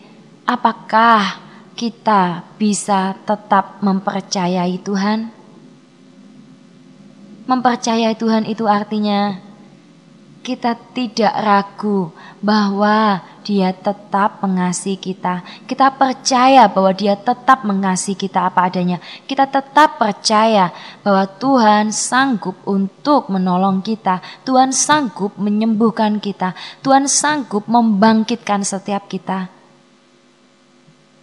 apakah 0.49 1.37
kita 1.77 2.43
bisa 2.57 3.15
tetap 3.23 3.79
mempercayai 3.79 4.75
Tuhan? 4.81 5.29
Mempercayai 7.45 8.13
Tuhan 8.17 8.45
itu 8.49 8.65
artinya 8.65 9.49
kita 10.43 10.75
tidak 10.95 11.33
ragu 11.45 12.09
bahwa 12.41 13.21
Dia 13.49 13.73
tetap 13.73 14.45
mengasihi 14.45 14.93
kita. 14.93 15.41
Kita 15.65 15.89
percaya 15.97 16.69
bahwa 16.69 16.93
Dia 16.93 17.17
tetap 17.17 17.65
mengasihi 17.65 18.13
kita 18.13 18.45
apa 18.45 18.69
adanya. 18.69 19.01
Kita 19.25 19.49
tetap 19.49 19.97
percaya 19.97 20.69
bahwa 21.01 21.25
Tuhan 21.25 21.89
sanggup 21.89 22.53
untuk 22.69 23.25
menolong 23.33 23.81
kita. 23.81 24.21
Tuhan 24.45 24.69
sanggup 24.69 25.33
menyembuhkan 25.41 26.21
kita. 26.21 26.53
Tuhan 26.85 27.09
sanggup 27.09 27.65
membangkitkan 27.65 28.61
setiap 28.61 29.09
kita. 29.09 29.49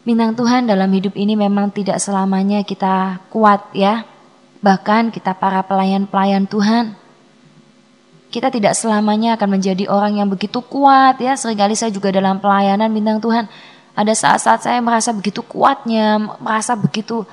Bintang 0.02 0.34
Tuhan 0.34 0.66
dalam 0.66 0.90
hidup 0.90 1.14
ini 1.14 1.38
memang 1.38 1.70
tidak 1.70 2.02
selamanya 2.02 2.66
kita 2.66 3.22
kuat 3.30 3.70
ya. 3.70 4.02
Bahkan 4.66 5.14
kita 5.14 5.38
para 5.38 5.62
pelayan-pelayan 5.62 6.50
Tuhan. 6.50 7.05
Kita 8.36 8.52
tidak 8.52 8.76
selamanya 8.76 9.40
akan 9.40 9.56
menjadi 9.56 9.88
orang 9.88 10.20
yang 10.20 10.28
begitu 10.28 10.60
kuat 10.60 11.16
ya. 11.24 11.40
Seringkali 11.40 11.72
saya 11.72 11.88
juga 11.88 12.12
dalam 12.12 12.36
pelayanan 12.36 12.92
bintang 12.92 13.16
Tuhan. 13.16 13.48
Ada 13.96 14.12
saat-saat 14.12 14.60
saya 14.60 14.78
merasa 14.84 15.16
begitu 15.16 15.40
kuatnya, 15.40 16.20
merasa 16.36 16.76
begitu 16.76 17.24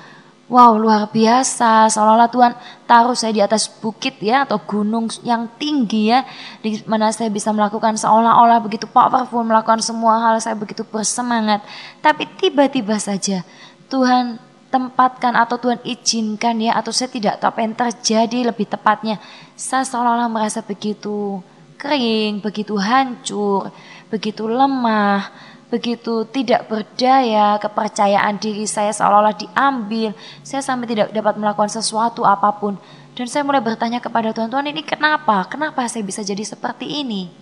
Wow 0.53 0.75
luar 0.75 1.07
biasa 1.07 1.87
seolah-olah 1.87 2.27
Tuhan 2.27 2.53
taruh 2.83 3.15
saya 3.15 3.31
di 3.31 3.39
atas 3.39 3.65
bukit 3.65 4.19
ya 4.19 4.43
atau 4.43 4.59
gunung 4.59 5.07
yang 5.23 5.47
tinggi 5.55 6.11
ya 6.11 6.27
di 6.59 6.83
mana 6.83 7.15
saya 7.15 7.31
bisa 7.31 7.49
melakukan 7.55 7.95
seolah-olah 7.95 8.59
begitu 8.59 8.83
powerful 8.85 9.39
melakukan 9.41 9.79
semua 9.79 10.19
hal 10.19 10.37
saya 10.43 10.59
begitu 10.59 10.83
bersemangat 10.83 11.63
tapi 12.03 12.27
tiba-tiba 12.37 12.99
saja 12.99 13.47
Tuhan 13.87 14.35
tempatkan 14.73 15.37
atau 15.37 15.61
Tuhan 15.61 15.77
izinkan 15.85 16.57
ya 16.57 16.73
atau 16.73 16.89
saya 16.89 17.13
tidak 17.13 17.37
tahu 17.37 17.53
apa 17.53 17.59
yang 17.61 17.73
terjadi 17.77 18.39
lebih 18.49 18.65
tepatnya 18.65 19.21
saya 19.53 19.85
seolah-olah 19.85 20.33
merasa 20.33 20.65
begitu 20.65 21.45
kering 21.77 22.41
begitu 22.41 22.73
hancur 22.81 23.69
begitu 24.09 24.49
lemah 24.49 25.29
begitu 25.73 26.21
tidak 26.29 26.69
berdaya, 26.69 27.57
kepercayaan 27.57 28.37
diri 28.37 28.69
saya 28.69 28.93
seolah-olah 28.93 29.33
diambil, 29.33 30.13
saya 30.45 30.61
sampai 30.61 30.85
tidak 30.85 31.09
dapat 31.09 31.33
melakukan 31.33 31.73
sesuatu 31.73 32.21
apa 32.21 32.53
pun. 32.61 32.77
Dan 33.17 33.25
saya 33.25 33.41
mulai 33.41 33.57
bertanya 33.57 33.97
kepada 33.97 34.29
Tuhan, 34.29 34.53
Tuhan 34.53 34.69
ini 34.69 34.85
kenapa? 34.85 35.49
Kenapa 35.49 35.89
saya 35.89 36.05
bisa 36.05 36.21
jadi 36.21 36.45
seperti 36.45 37.01
ini? 37.01 37.33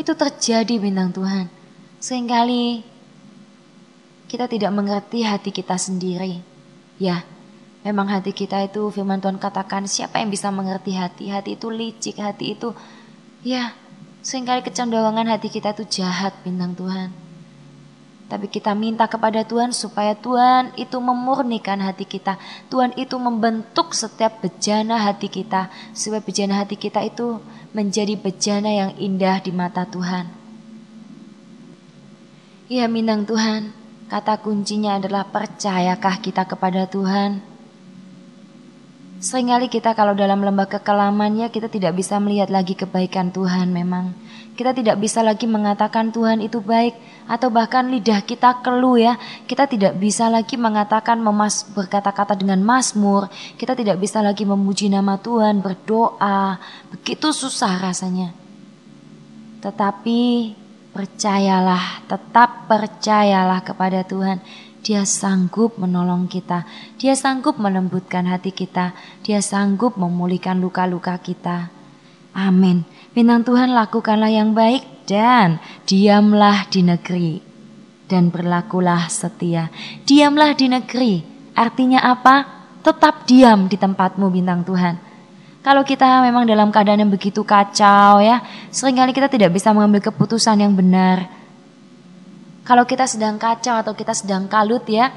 Itu 0.00 0.16
terjadi 0.16 0.80
bintang 0.80 1.12
Tuhan. 1.12 1.52
Seringkali 2.00 2.80
kita 4.28 4.46
tidak 4.46 4.70
mengerti 4.70 5.24
hati 5.24 5.50
kita 5.50 5.80
sendiri. 5.80 6.44
Ya, 7.00 7.24
memang 7.82 8.12
hati 8.12 8.36
kita 8.36 8.62
itu 8.68 8.92
firman 8.92 9.18
Tuhan 9.18 9.40
katakan 9.40 9.88
siapa 9.88 10.20
yang 10.20 10.28
bisa 10.28 10.52
mengerti 10.52 10.94
hati? 10.94 11.32
Hati 11.32 11.56
itu 11.56 11.72
licik, 11.72 12.20
hati 12.20 12.54
itu 12.54 12.76
ya 13.40 13.72
Seringkali 14.28 14.66
kecenderungan 14.66 15.30
hati 15.30 15.48
kita 15.48 15.72
itu 15.72 16.02
jahat 16.02 16.34
bintang 16.42 16.74
Tuhan. 16.74 17.14
Tapi 18.28 18.44
kita 18.44 18.76
minta 18.76 19.08
kepada 19.08 19.40
Tuhan 19.40 19.72
supaya 19.72 20.12
Tuhan 20.12 20.76
itu 20.76 21.00
memurnikan 21.00 21.80
hati 21.80 22.04
kita. 22.04 22.36
Tuhan 22.68 22.92
itu 23.00 23.16
membentuk 23.16 23.96
setiap 23.96 24.44
bejana 24.44 25.00
hati 25.00 25.32
kita. 25.32 25.72
Supaya 25.96 26.20
bejana 26.20 26.60
hati 26.60 26.76
kita 26.76 27.00
itu 27.08 27.40
menjadi 27.72 28.20
bejana 28.20 28.68
yang 28.68 28.92
indah 29.00 29.40
di 29.40 29.48
mata 29.48 29.88
Tuhan. 29.88 30.28
Ya 32.68 32.84
minang 32.84 33.24
Tuhan, 33.24 33.72
kata 34.08 34.40
kuncinya 34.40 34.96
adalah 34.96 35.28
percayakah 35.28 36.18
kita 36.24 36.48
kepada 36.48 36.88
Tuhan? 36.88 37.58
Seringkali 39.18 39.66
kita 39.66 39.98
kalau 39.98 40.14
dalam 40.14 40.38
lembah 40.46 40.70
kekelamannya 40.70 41.50
kita 41.50 41.66
tidak 41.66 41.98
bisa 41.98 42.22
melihat 42.22 42.54
lagi 42.54 42.78
kebaikan 42.78 43.34
Tuhan 43.34 43.66
memang. 43.74 44.14
Kita 44.54 44.70
tidak 44.70 44.98
bisa 45.02 45.26
lagi 45.26 45.42
mengatakan 45.50 46.14
Tuhan 46.14 46.38
itu 46.38 46.62
baik 46.62 46.94
atau 47.26 47.50
bahkan 47.50 47.90
lidah 47.90 48.22
kita 48.22 48.62
keluh 48.62 48.94
ya. 48.94 49.18
Kita 49.46 49.66
tidak 49.66 49.98
bisa 49.98 50.30
lagi 50.30 50.54
mengatakan 50.54 51.18
memas 51.18 51.66
berkata-kata 51.66 52.38
dengan 52.38 52.62
mazmur. 52.62 53.26
Kita 53.58 53.74
tidak 53.74 53.98
bisa 53.98 54.22
lagi 54.22 54.46
memuji 54.46 54.86
nama 54.86 55.18
Tuhan, 55.18 55.66
berdoa. 55.66 56.62
Begitu 56.94 57.34
susah 57.34 57.74
rasanya. 57.90 58.30
Tetapi 59.58 60.54
percayalah, 60.98 62.02
tetap 62.10 62.66
percayalah 62.66 63.62
kepada 63.62 64.02
Tuhan 64.02 64.42
dia 64.82 65.04
sanggup 65.04 65.76
menolong 65.76 66.30
kita. 66.30 66.64
Dia 66.96 67.12
sanggup 67.18 67.58
melembutkan 67.58 68.24
hati 68.24 68.54
kita. 68.54 68.94
Dia 69.20 69.42
sanggup 69.42 69.98
memulihkan 69.98 70.62
luka-luka 70.62 71.18
kita. 71.18 71.68
Amin. 72.32 72.86
Bintang 73.12 73.42
Tuhan 73.42 73.74
lakukanlah 73.74 74.30
yang 74.30 74.54
baik 74.54 75.04
dan 75.04 75.58
diamlah 75.84 76.70
di 76.70 76.80
negeri. 76.86 77.42
Dan 78.08 78.32
berlakulah 78.32 79.12
setia. 79.12 79.68
Diamlah 80.08 80.56
di 80.56 80.72
negeri. 80.72 81.20
Artinya 81.52 82.08
apa? 82.08 82.64
Tetap 82.80 83.28
diam 83.28 83.68
di 83.68 83.76
tempatmu 83.76 84.32
bintang 84.32 84.64
Tuhan. 84.64 85.07
Kalau 85.58 85.82
kita 85.82 86.22
memang 86.22 86.46
dalam 86.46 86.70
keadaan 86.70 87.02
yang 87.02 87.12
begitu 87.12 87.42
kacau 87.42 88.22
ya, 88.22 88.40
sering 88.70 88.96
kali 88.96 89.10
kita 89.12 89.26
tidak 89.26 89.52
bisa 89.52 89.74
mengambil 89.74 90.00
keputusan 90.00 90.62
yang 90.62 90.72
benar 90.72 91.38
kalau 92.68 92.84
kita 92.84 93.08
sedang 93.08 93.40
kacau 93.40 93.80
atau 93.80 93.96
kita 93.96 94.12
sedang 94.12 94.44
kalut 94.44 94.84
ya, 94.92 95.08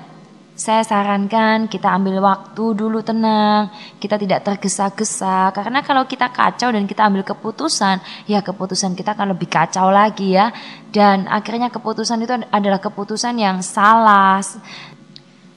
saya 0.56 0.88
sarankan 0.88 1.68
kita 1.68 1.92
ambil 1.92 2.24
waktu 2.24 2.64
dulu 2.80 3.04
tenang, 3.04 3.68
kita 4.00 4.16
tidak 4.16 4.48
tergesa-gesa 4.48 5.52
karena 5.52 5.84
kalau 5.84 6.08
kita 6.08 6.32
kacau 6.32 6.72
dan 6.72 6.88
kita 6.88 7.12
ambil 7.12 7.28
keputusan, 7.28 8.00
ya 8.24 8.40
keputusan 8.40 8.96
kita 8.96 9.20
akan 9.20 9.36
lebih 9.36 9.52
kacau 9.52 9.92
lagi 9.92 10.40
ya. 10.40 10.56
Dan 10.96 11.28
akhirnya 11.28 11.68
keputusan 11.68 12.24
itu 12.24 12.40
adalah 12.56 12.80
keputusan 12.80 13.36
yang 13.36 13.60
salah. 13.60 14.40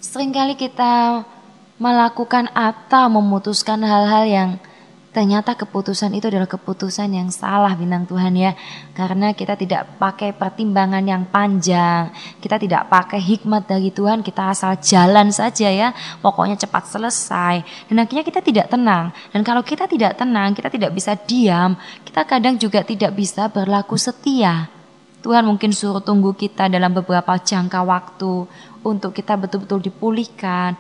Seringkali 0.03 0.59
kita 0.59 1.23
melakukan 1.79 2.51
atau 2.59 3.07
memutuskan 3.07 3.79
hal-hal 3.87 4.27
yang 4.27 4.51
ternyata 5.15 5.55
keputusan 5.55 6.11
itu 6.19 6.27
adalah 6.27 6.51
keputusan 6.51 7.07
yang 7.15 7.31
salah 7.31 7.71
bintang 7.79 8.05
Tuhan 8.05 8.35
ya. 8.35 8.59
Karena 8.93 9.31
kita 9.31 9.55
tidak 9.55 9.97
pakai 10.03 10.35
pertimbangan 10.35 11.07
yang 11.07 11.31
panjang 11.31 12.11
kita 12.43 12.59
tidak 12.59 12.91
pakai 12.91 13.23
hikmat 13.23 13.71
dari 13.71 13.95
Tuhan 13.95 14.27
kita 14.27 14.51
asal 14.51 14.75
jalan 14.83 15.31
saja 15.31 15.71
ya. 15.71 15.95
Pokoknya 16.19 16.59
cepat 16.59 16.91
selesai. 16.91 17.87
Dan 17.87 18.03
akhirnya 18.03 18.27
kita 18.27 18.43
tidak 18.43 18.67
tenang. 18.69 19.15
Dan 19.31 19.47
kalau 19.47 19.63
kita 19.63 19.87
tidak 19.87 20.19
tenang 20.19 20.53
kita 20.53 20.69
tidak 20.69 20.91
bisa 20.91 21.15
diam 21.15 21.79
kita 22.03 22.27
kadang 22.27 22.59
juga 22.59 22.83
tidak 22.83 23.15
bisa 23.15 23.47
berlaku 23.47 23.95
setia. 23.95 24.67
Tuhan 25.25 25.47
mungkin 25.49 25.73
suruh 25.73 26.05
tunggu 26.05 26.37
kita 26.37 26.69
dalam 26.69 26.93
beberapa 26.93 27.33
jangka 27.41 27.81
waktu 27.81 28.45
untuk 28.85 29.17
kita 29.17 29.41
betul-betul 29.41 29.81
dipulihkan 29.81 30.77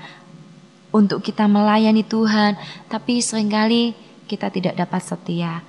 untuk 0.93 1.25
kita 1.25 1.49
melayani 1.49 2.05
Tuhan. 2.05 2.61
Tapi 2.87 3.25
sering 3.25 3.49
kali 3.49 3.97
kita 4.25 4.49
tidak 4.49 4.75
dapat 4.76 5.02
setia. 5.04 5.62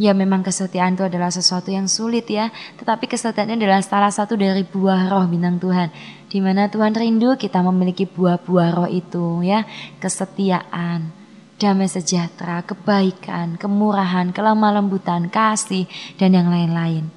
Ya 0.00 0.16
memang 0.16 0.40
kesetiaan 0.40 0.96
itu 0.96 1.04
adalah 1.04 1.28
sesuatu 1.28 1.68
yang 1.68 1.84
sulit 1.84 2.24
ya, 2.24 2.48
tetapi 2.80 3.04
kesetiaan 3.04 3.52
adalah 3.52 3.84
salah 3.84 4.08
satu 4.08 4.32
dari 4.32 4.64
buah 4.64 5.12
roh 5.12 5.28
bintang 5.28 5.60
Tuhan. 5.60 5.92
Di 6.24 6.40
mana 6.40 6.72
Tuhan 6.72 6.96
rindu 6.96 7.36
kita 7.36 7.60
memiliki 7.60 8.08
buah-buah 8.08 8.70
roh 8.80 8.88
itu 8.88 9.44
ya, 9.44 9.68
kesetiaan, 10.00 11.12
damai 11.60 11.84
sejahtera, 11.84 12.64
kebaikan, 12.64 13.60
kemurahan, 13.60 14.32
kelemah 14.32 14.80
lembutan, 14.80 15.28
kasih, 15.28 15.84
dan 16.16 16.32
yang 16.32 16.48
lain-lain. 16.48 17.12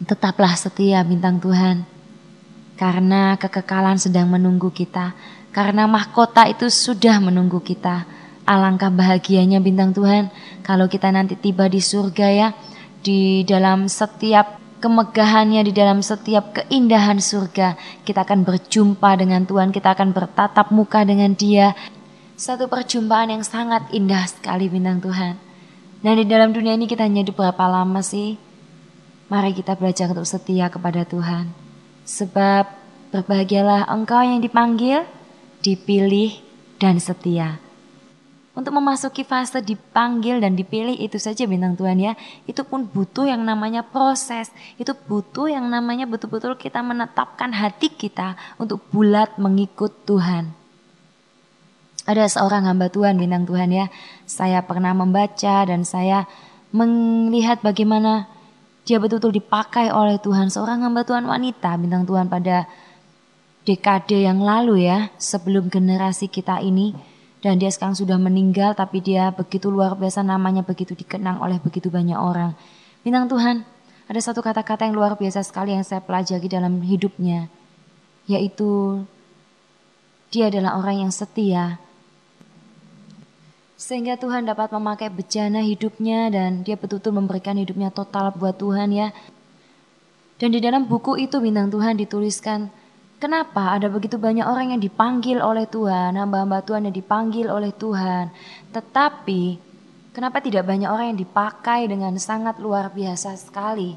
Tetaplah 0.00 0.56
setia 0.56 1.04
bintang 1.04 1.36
Tuhan, 1.44 1.84
karena 2.80 3.36
kekekalan 3.36 4.00
sedang 4.00 4.32
menunggu 4.32 4.72
kita, 4.72 5.12
karena 5.52 5.84
mahkota 5.84 6.48
itu 6.48 6.72
sudah 6.72 7.20
menunggu 7.20 7.60
kita 7.60 8.21
Alangkah 8.42 8.90
bahagianya 8.90 9.62
bintang 9.62 9.94
Tuhan 9.94 10.34
kalau 10.66 10.90
kita 10.90 11.14
nanti 11.14 11.38
tiba 11.38 11.70
di 11.70 11.78
surga 11.78 12.26
ya, 12.30 12.48
di 13.02 13.46
dalam 13.46 13.86
setiap 13.86 14.62
kemegahannya, 14.82 15.62
di 15.62 15.70
dalam 15.70 16.02
setiap 16.02 16.50
keindahan 16.58 17.22
surga, 17.22 17.78
kita 18.02 18.26
akan 18.26 18.42
berjumpa 18.42 19.14
dengan 19.14 19.46
Tuhan, 19.46 19.70
kita 19.70 19.94
akan 19.94 20.10
bertatap 20.10 20.74
muka 20.74 21.06
dengan 21.06 21.38
Dia. 21.38 21.70
Satu 22.34 22.66
perjumpaan 22.66 23.30
yang 23.30 23.46
sangat 23.46 23.86
indah 23.94 24.26
sekali 24.26 24.66
bintang 24.66 24.98
Tuhan. 24.98 25.38
Dan 26.02 26.18
di 26.18 26.26
dalam 26.26 26.50
dunia 26.50 26.74
ini 26.74 26.90
kita 26.90 27.06
hanya 27.06 27.22
hidup 27.22 27.38
berapa 27.38 27.62
lama 27.70 28.02
sih? 28.02 28.34
Mari 29.30 29.54
kita 29.54 29.78
belajar 29.78 30.10
untuk 30.10 30.26
setia 30.26 30.66
kepada 30.66 31.06
Tuhan. 31.06 31.54
Sebab 32.02 32.66
berbahagialah 33.14 33.86
engkau 33.86 34.18
yang 34.18 34.42
dipanggil, 34.42 35.06
dipilih, 35.62 36.42
dan 36.82 36.98
setia. 36.98 37.62
Untuk 38.52 38.76
memasuki 38.76 39.24
fase 39.24 39.64
dipanggil 39.64 40.36
dan 40.36 40.52
dipilih 40.52 40.92
itu 41.00 41.16
saja 41.16 41.48
bintang 41.48 41.72
Tuhan 41.72 41.96
ya. 41.96 42.12
Itu 42.44 42.68
pun 42.68 42.84
butuh 42.84 43.24
yang 43.24 43.48
namanya 43.48 43.80
proses. 43.80 44.52
Itu 44.76 44.92
butuh 44.92 45.48
yang 45.48 45.72
namanya 45.72 46.04
betul-betul 46.04 46.60
kita 46.60 46.84
menetapkan 46.84 47.48
hati 47.48 47.88
kita 47.88 48.36
untuk 48.60 48.84
bulat 48.92 49.40
mengikut 49.40 50.04
Tuhan. 50.04 50.52
Ada 52.04 52.28
seorang 52.28 52.68
hamba 52.68 52.92
Tuhan 52.92 53.16
bintang 53.16 53.48
Tuhan 53.48 53.72
ya. 53.72 53.88
Saya 54.28 54.60
pernah 54.60 54.92
membaca 54.92 55.64
dan 55.64 55.88
saya 55.88 56.28
melihat 56.76 57.64
bagaimana 57.64 58.28
dia 58.84 59.00
betul-betul 59.00 59.32
dipakai 59.32 59.88
oleh 59.88 60.20
Tuhan. 60.20 60.52
Seorang 60.52 60.84
hamba 60.84 61.08
Tuhan 61.08 61.24
wanita 61.24 61.80
bintang 61.80 62.04
Tuhan 62.04 62.28
pada 62.28 62.68
dekade 63.64 64.28
yang 64.28 64.44
lalu 64.44 64.92
ya. 64.92 65.08
Sebelum 65.16 65.72
generasi 65.72 66.28
kita 66.28 66.60
ini 66.60 67.11
dan 67.42 67.58
dia 67.58 67.68
sekarang 67.74 67.98
sudah 67.98 68.16
meninggal 68.22 68.78
tapi 68.78 69.02
dia 69.02 69.34
begitu 69.34 69.66
luar 69.66 69.98
biasa 69.98 70.22
namanya 70.22 70.62
begitu 70.62 70.94
dikenang 70.94 71.42
oleh 71.42 71.58
begitu 71.58 71.90
banyak 71.90 72.14
orang. 72.14 72.54
Bintang 73.02 73.26
Tuhan, 73.26 73.66
ada 74.06 74.20
satu 74.22 74.38
kata-kata 74.46 74.86
yang 74.86 74.94
luar 74.94 75.18
biasa 75.18 75.42
sekali 75.42 75.74
yang 75.74 75.82
saya 75.82 75.98
pelajari 75.98 76.46
dalam 76.46 76.78
hidupnya, 76.78 77.50
yaitu 78.30 79.02
dia 80.30 80.54
adalah 80.54 80.78
orang 80.78 81.02
yang 81.02 81.12
setia. 81.12 81.82
Sehingga 83.74 84.14
Tuhan 84.14 84.46
dapat 84.46 84.70
memakai 84.70 85.10
bejana 85.10 85.66
hidupnya 85.66 86.30
dan 86.30 86.62
dia 86.62 86.78
betul-betul 86.78 87.18
memberikan 87.18 87.58
hidupnya 87.58 87.90
total 87.90 88.30
buat 88.30 88.54
Tuhan 88.54 88.94
ya. 88.94 89.10
Dan 90.38 90.54
di 90.54 90.62
dalam 90.62 90.86
buku 90.86 91.18
itu 91.18 91.42
bintang 91.42 91.74
Tuhan 91.74 91.98
dituliskan 91.98 92.70
Kenapa 93.22 93.78
ada 93.78 93.86
begitu 93.86 94.18
banyak 94.18 94.42
orang 94.42 94.74
yang 94.74 94.82
dipanggil 94.82 95.38
oleh 95.38 95.62
Tuhan, 95.70 96.18
hamba-hamba 96.18 96.58
Tuhan 96.66 96.90
yang 96.90 96.96
dipanggil 96.98 97.46
oleh 97.46 97.70
Tuhan, 97.70 98.34
tetapi 98.74 99.62
kenapa 100.10 100.42
tidak 100.42 100.66
banyak 100.66 100.90
orang 100.90 101.14
yang 101.14 101.22
dipakai 101.22 101.86
dengan 101.86 102.18
sangat 102.18 102.58
luar 102.58 102.90
biasa 102.90 103.38
sekali? 103.38 103.94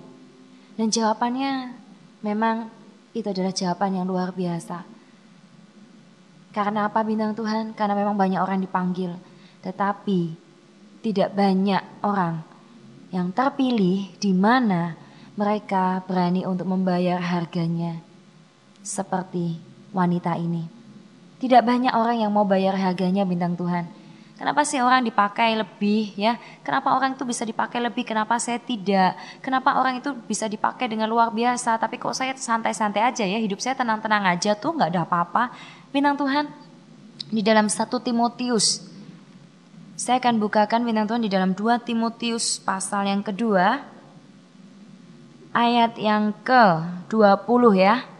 Dan 0.77 0.93
jawabannya 0.93 1.73
memang 2.21 2.69
itu 3.17 3.25
adalah 3.25 3.49
jawaban 3.49 3.97
yang 3.97 4.05
luar 4.05 4.29
biasa. 4.29 4.85
Karena 6.53 6.85
apa 6.85 7.01
bintang 7.01 7.33
Tuhan? 7.33 7.73
Karena 7.73 7.97
memang 7.97 8.13
banyak 8.13 8.37
orang 8.37 8.61
dipanggil, 8.61 9.09
tetapi 9.65 10.37
tidak 11.01 11.33
banyak 11.33 11.81
orang 12.05 12.45
yang 13.09 13.33
terpilih 13.33 14.05
di 14.21 14.37
mana 14.37 14.93
mereka 15.33 16.05
berani 16.05 16.45
untuk 16.45 16.69
membayar 16.69 17.17
harganya 17.17 18.05
seperti 18.85 19.57
wanita 19.89 20.37
ini. 20.37 20.69
Tidak 21.41 21.65
banyak 21.65 21.91
orang 21.97 22.21
yang 22.21 22.29
mau 22.29 22.45
bayar 22.45 22.77
harganya 22.77 23.25
bintang 23.25 23.57
Tuhan. 23.57 23.89
Kenapa 24.35 24.67
sih 24.67 24.83
orang 24.83 24.99
dipakai 25.01 25.55
lebih 25.55 26.11
ya? 26.19 26.35
Kenapa 26.59 26.91
orang 26.91 27.15
itu 27.15 27.23
bisa 27.23 27.47
dipakai 27.47 27.79
lebih? 27.79 28.03
Kenapa 28.03 28.35
saya 28.35 28.59
tidak? 28.59 29.15
Kenapa 29.39 29.79
orang 29.79 30.03
itu 30.03 30.11
bisa 30.27 30.45
dipakai 30.51 30.91
dengan 30.91 31.07
luar 31.07 31.31
biasa? 31.31 31.79
Tapi 31.79 31.95
kok 31.95 32.11
saya 32.11 32.35
santai-santai 32.35 32.99
aja 32.99 33.23
ya? 33.23 33.39
Hidup 33.39 33.63
saya 33.63 33.79
tenang-tenang 33.79 34.27
aja 34.27 34.51
tuh 34.53 34.75
nggak 34.75 34.91
ada 34.91 35.07
apa-apa. 35.07 35.55
Bintang 35.95 36.19
Tuhan 36.19 36.51
di 37.31 37.39
dalam 37.39 37.71
satu 37.71 38.03
Timotius. 38.03 38.83
Saya 39.95 40.19
akan 40.19 40.35
bukakan 40.43 40.83
bintang 40.83 41.07
Tuhan 41.07 41.23
di 41.23 41.31
dalam 41.31 41.55
2 41.55 41.87
Timotius 41.87 42.59
pasal 42.59 43.07
yang 43.07 43.23
kedua 43.23 43.79
ayat 45.55 45.95
yang 45.95 46.35
ke-20 46.43 47.63
ya. 47.79 48.14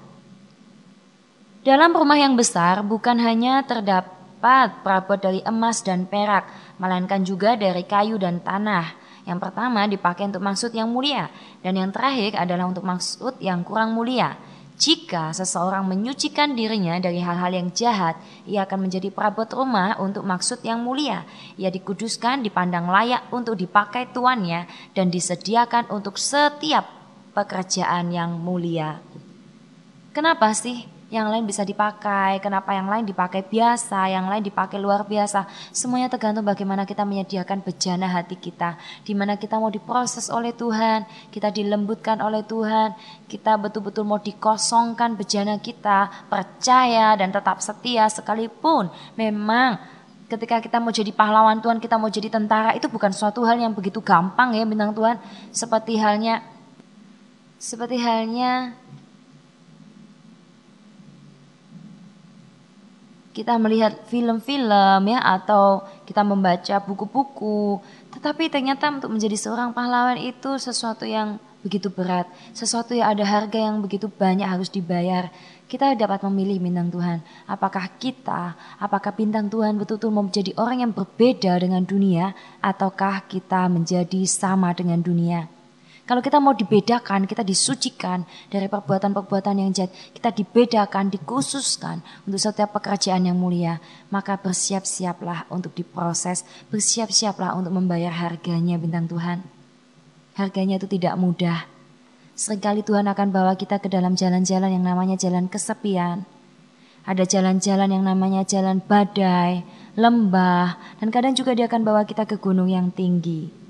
Dalam 1.66 1.98
rumah 1.98 2.14
yang 2.14 2.38
besar 2.38 2.86
bukan 2.86 3.18
hanya 3.18 3.66
terdapat 3.66 4.86
perabot 4.86 5.18
dari 5.18 5.42
emas 5.42 5.82
dan 5.82 6.06
perak, 6.06 6.46
melainkan 6.78 7.26
juga 7.26 7.58
dari 7.58 7.82
kayu 7.82 8.22
dan 8.22 8.38
tanah. 8.38 8.94
Yang 9.26 9.50
pertama 9.50 9.90
dipakai 9.90 10.30
untuk 10.30 10.46
maksud 10.46 10.78
yang 10.78 10.94
mulia, 10.94 11.26
dan 11.66 11.74
yang 11.74 11.90
terakhir 11.90 12.38
adalah 12.38 12.70
untuk 12.70 12.86
maksud 12.86 13.42
yang 13.42 13.66
kurang 13.66 13.98
mulia. 13.98 14.38
Jika 14.78 15.34
seseorang 15.34 15.90
menyucikan 15.90 16.54
dirinya 16.54 17.02
dari 17.02 17.18
hal-hal 17.18 17.50
yang 17.50 17.74
jahat, 17.74 18.22
ia 18.46 18.70
akan 18.70 18.86
menjadi 18.86 19.10
perabot 19.10 19.50
rumah 19.50 19.98
untuk 19.98 20.22
maksud 20.22 20.62
yang 20.62 20.86
mulia. 20.86 21.26
Ia 21.58 21.74
dikuduskan, 21.74 22.46
dipandang 22.46 22.94
layak 22.94 23.26
untuk 23.34 23.58
dipakai 23.58 24.14
tuannya, 24.14 24.70
dan 24.94 25.10
disediakan 25.10 25.90
untuk 25.90 26.22
setiap 26.22 26.86
pekerjaan 27.34 28.14
yang 28.14 28.38
mulia. 28.38 29.02
Kenapa 30.14 30.54
sih 30.54 30.95
yang 31.14 31.30
lain 31.30 31.46
bisa 31.46 31.62
dipakai, 31.62 32.42
kenapa 32.42 32.74
yang 32.74 32.90
lain 32.90 33.06
dipakai 33.06 33.46
biasa, 33.46 34.10
yang 34.10 34.26
lain 34.26 34.42
dipakai 34.42 34.82
luar 34.82 35.06
biasa. 35.06 35.46
Semuanya 35.70 36.10
tergantung 36.10 36.42
bagaimana 36.42 36.82
kita 36.82 37.06
menyediakan 37.06 37.62
bejana 37.62 38.10
hati 38.10 38.34
kita, 38.34 38.74
di 39.06 39.14
mana 39.14 39.38
kita 39.38 39.62
mau 39.62 39.70
diproses 39.70 40.34
oleh 40.34 40.50
Tuhan, 40.50 41.06
kita 41.30 41.54
dilembutkan 41.54 42.26
oleh 42.26 42.42
Tuhan, 42.42 42.98
kita 43.30 43.54
betul-betul 43.62 44.02
mau 44.02 44.18
dikosongkan 44.18 45.14
bejana 45.14 45.62
kita, 45.62 46.26
percaya 46.26 47.14
dan 47.14 47.30
tetap 47.30 47.62
setia 47.62 48.10
sekalipun 48.10 48.90
memang 49.14 49.78
ketika 50.26 50.58
kita 50.58 50.82
mau 50.82 50.90
jadi 50.90 51.14
pahlawan 51.14 51.62
Tuhan, 51.62 51.78
kita 51.78 52.02
mau 52.02 52.10
jadi 52.10 52.34
tentara 52.34 52.74
itu 52.74 52.90
bukan 52.90 53.14
suatu 53.14 53.46
hal 53.46 53.62
yang 53.62 53.78
begitu 53.78 54.02
gampang 54.02 54.58
ya 54.58 54.66
bintang 54.66 54.90
Tuhan. 54.98 55.22
Seperti 55.54 56.02
halnya 56.02 56.42
seperti 57.56 57.98
halnya 58.02 58.76
kita 63.36 63.60
melihat 63.60 64.08
film-film 64.08 65.12
ya 65.12 65.20
atau 65.20 65.84
kita 66.08 66.24
membaca 66.24 66.80
buku-buku. 66.80 67.84
Tetapi 68.16 68.48
ternyata 68.48 68.88
untuk 68.88 69.12
menjadi 69.12 69.36
seorang 69.36 69.76
pahlawan 69.76 70.16
itu 70.16 70.56
sesuatu 70.56 71.04
yang 71.04 71.36
begitu 71.60 71.92
berat, 71.92 72.30
sesuatu 72.56 72.96
yang 72.96 73.12
ada 73.12 73.28
harga 73.28 73.60
yang 73.60 73.84
begitu 73.84 74.08
banyak 74.08 74.48
harus 74.48 74.72
dibayar. 74.72 75.28
Kita 75.68 75.98
dapat 75.98 76.24
memilih 76.30 76.64
bintang 76.64 76.94
Tuhan. 76.94 77.20
Apakah 77.50 77.92
kita, 77.98 78.56
apakah 78.80 79.12
bintang 79.12 79.52
Tuhan 79.52 79.76
betul-betul 79.76 80.14
mau 80.16 80.24
menjadi 80.24 80.56
orang 80.56 80.88
yang 80.88 80.92
berbeda 80.96 81.60
dengan 81.60 81.84
dunia 81.84 82.32
ataukah 82.64 83.26
kita 83.28 83.68
menjadi 83.68 84.24
sama 84.30 84.72
dengan 84.72 85.02
dunia? 85.04 85.55
Kalau 86.06 86.22
kita 86.22 86.38
mau 86.38 86.54
dibedakan, 86.54 87.26
kita 87.26 87.42
disucikan 87.42 88.30
dari 88.54 88.70
perbuatan-perbuatan 88.70 89.58
yang 89.58 89.74
jahat, 89.74 89.90
kita 90.14 90.30
dibedakan, 90.30 91.10
dikhususkan 91.10 92.06
untuk 92.30 92.38
setiap 92.38 92.78
pekerjaan 92.78 93.26
yang 93.26 93.34
mulia, 93.34 93.82
maka 94.14 94.38
bersiap-siaplah 94.38 95.50
untuk 95.50 95.74
diproses, 95.74 96.46
bersiap-siaplah 96.70 97.58
untuk 97.58 97.74
membayar 97.74 98.14
harganya 98.14 98.78
bintang 98.78 99.10
Tuhan. 99.10 99.42
Harganya 100.38 100.78
itu 100.78 100.86
tidak 100.86 101.18
mudah. 101.18 101.66
Seringkali 102.38 102.86
Tuhan 102.86 103.10
akan 103.10 103.28
bawa 103.34 103.58
kita 103.58 103.82
ke 103.82 103.90
dalam 103.90 104.14
jalan-jalan 104.14 104.78
yang 104.78 104.86
namanya 104.86 105.18
jalan 105.18 105.50
kesepian. 105.50 106.30
Ada 107.10 107.26
jalan-jalan 107.26 107.90
yang 107.90 108.06
namanya 108.06 108.46
jalan 108.46 108.78
badai, 108.78 109.66
lembah, 109.98 111.02
dan 111.02 111.10
kadang 111.10 111.34
juga 111.34 111.58
dia 111.58 111.66
akan 111.66 111.82
bawa 111.82 112.06
kita 112.06 112.30
ke 112.30 112.38
gunung 112.38 112.70
yang 112.70 112.94
tinggi. 112.94 113.65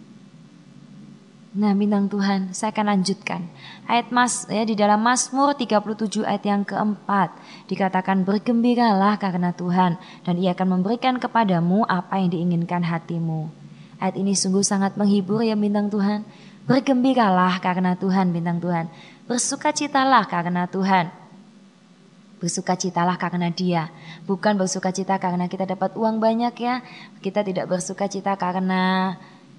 Nah 1.56 1.72
bintang 1.72 2.12
Tuhan, 2.12 2.52
saya 2.52 2.76
akan 2.76 3.00
lanjutkan. 3.00 3.48
Ayat 3.88 4.12
Mas 4.12 4.44
ya 4.52 4.68
di 4.68 4.76
dalam 4.76 5.00
Mazmur 5.00 5.56
37 5.56 6.28
ayat 6.28 6.44
yang 6.44 6.68
keempat 6.68 7.32
dikatakan 7.72 8.28
bergembiralah 8.28 9.15
karena 9.15 9.56
Tuhan 9.56 9.96
dan 10.28 10.36
ia 10.36 10.52
akan 10.52 10.76
memberikan 10.76 11.15
kepadamu 11.15 11.88
apa 11.88 12.20
yang 12.20 12.36
diinginkan 12.36 12.84
hatimu. 12.84 13.48
Ayat 14.04 14.20
ini 14.20 14.36
sungguh 14.36 14.68
sangat 14.68 15.00
menghibur 15.00 15.48
ya 15.48 15.56
bintang 15.56 15.88
Tuhan. 15.88 16.28
Bergembiralah 16.68 17.63
karena 17.63 17.96
Tuhan 17.96 18.36
bintang 18.36 18.60
Tuhan. 18.60 18.91
Bersukacitalah 19.24 20.28
karena 20.28 20.68
Tuhan. 20.68 21.08
Bersukacitalah 22.44 23.15
karena 23.15 23.48
dia. 23.48 23.96
Bukan 24.28 24.60
bersukacita 24.60 25.15
karena 25.24 25.48
kita 25.48 25.63
dapat 25.63 25.96
uang 25.96 26.20
banyak 26.20 26.52
ya. 26.60 26.84
Kita 27.24 27.48
tidak 27.48 27.72
bersukacita 27.72 28.36
karena 28.36 29.15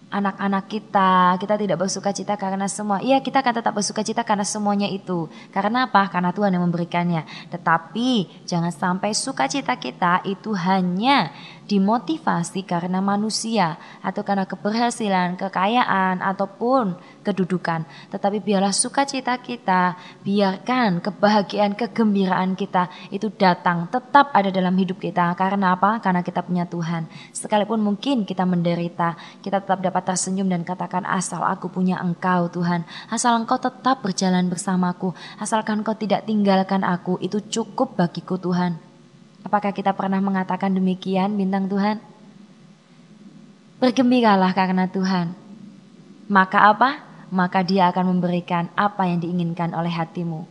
anak-anak 0.07 0.71
kita, 0.71 1.35
kita 1.43 1.59
tidak 1.59 1.83
bersuka 1.83 2.15
cita 2.15 2.39
karena 2.39 2.71
semua. 2.71 3.03
Iya, 3.03 3.19
kita 3.19 3.43
akan 3.43 3.55
tetap 3.59 3.75
bersuka 3.75 4.07
cita 4.07 4.23
karena 4.23 4.47
semuanya 4.47 4.87
itu. 4.87 5.27
Karena 5.51 5.91
apa? 5.91 6.07
Karena 6.07 6.31
Tuhan 6.31 6.55
yang 6.55 6.63
memberikannya. 6.63 7.27
Tetapi 7.51 8.43
jangan 8.47 8.71
sampai 8.71 9.11
sukacita 9.19 9.75
kita 9.75 10.23
itu 10.23 10.55
hanya 10.55 11.35
dimotivasi 11.67 12.63
karena 12.63 13.03
manusia 13.03 13.75
atau 13.99 14.23
karena 14.23 14.47
keberhasilan, 14.47 15.35
kekayaan 15.35 16.23
ataupun 16.23 16.95
kedudukan. 17.27 17.83
Tetapi 18.15 18.39
biarlah 18.39 18.71
sukacita 18.71 19.35
kita, 19.43 19.99
biarkan 20.23 21.03
kebahagiaan, 21.03 21.75
kegembiraan 21.75 22.55
kita 22.55 22.87
itu 23.11 23.27
datang 23.35 23.91
tetap 23.91 24.31
ada 24.31 24.55
dalam 24.55 24.79
hidup 24.79 25.03
kita. 25.03 25.35
Karena 25.35 25.75
apa? 25.75 25.99
Karena 25.99 26.23
kita 26.23 26.47
punya 26.47 26.71
Tuhan. 26.71 27.11
Sekalipun 27.35 27.83
mungkin 27.83 28.23
kita 28.23 28.47
menderita, 28.47 29.19
kita 29.43 29.59
tetap 29.59 29.83
dapat 29.83 30.15
tersenyum 30.15 30.47
dan 30.47 30.63
katakan 30.63 31.03
asal 31.03 31.43
aku 31.43 31.67
punya 31.67 31.99
Engkau 31.99 32.47
Tuhan. 32.47 32.87
Asal 33.11 33.35
Engkau 33.43 33.59
tetap 33.59 34.07
berjalan 34.07 34.47
bersamaku, 34.47 35.11
asalkan 35.43 35.83
Engkau 35.83 35.99
tidak 35.99 36.23
tinggalkan 36.31 36.87
aku, 36.87 37.19
itu 37.19 37.43
cukup 37.51 37.99
bagiku 37.99 38.39
Tuhan. 38.39 38.79
Apakah 39.47 39.71
kita 39.71 39.95
pernah 39.95 40.19
mengatakan 40.19 40.75
demikian 40.75 41.39
bintang 41.39 41.71
Tuhan? 41.71 42.03
Bergembiralah 43.79 44.51
karena 44.51 44.91
Tuhan. 44.91 45.39
Maka 46.27 46.75
apa? 46.75 47.06
Maka 47.33 47.67
dia 47.67 47.91
akan 47.91 48.17
memberikan 48.17 48.71
apa 48.79 49.11
yang 49.11 49.19
diinginkan 49.19 49.75
oleh 49.75 49.91
hatimu. 49.91 50.47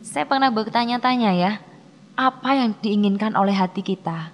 Saya 0.00 0.24
pernah 0.24 0.48
bertanya-tanya 0.48 1.30
ya, 1.36 1.52
apa 2.14 2.50
yang 2.56 2.76
diinginkan 2.78 3.34
oleh 3.34 3.52
hati 3.52 3.82
kita? 3.84 4.32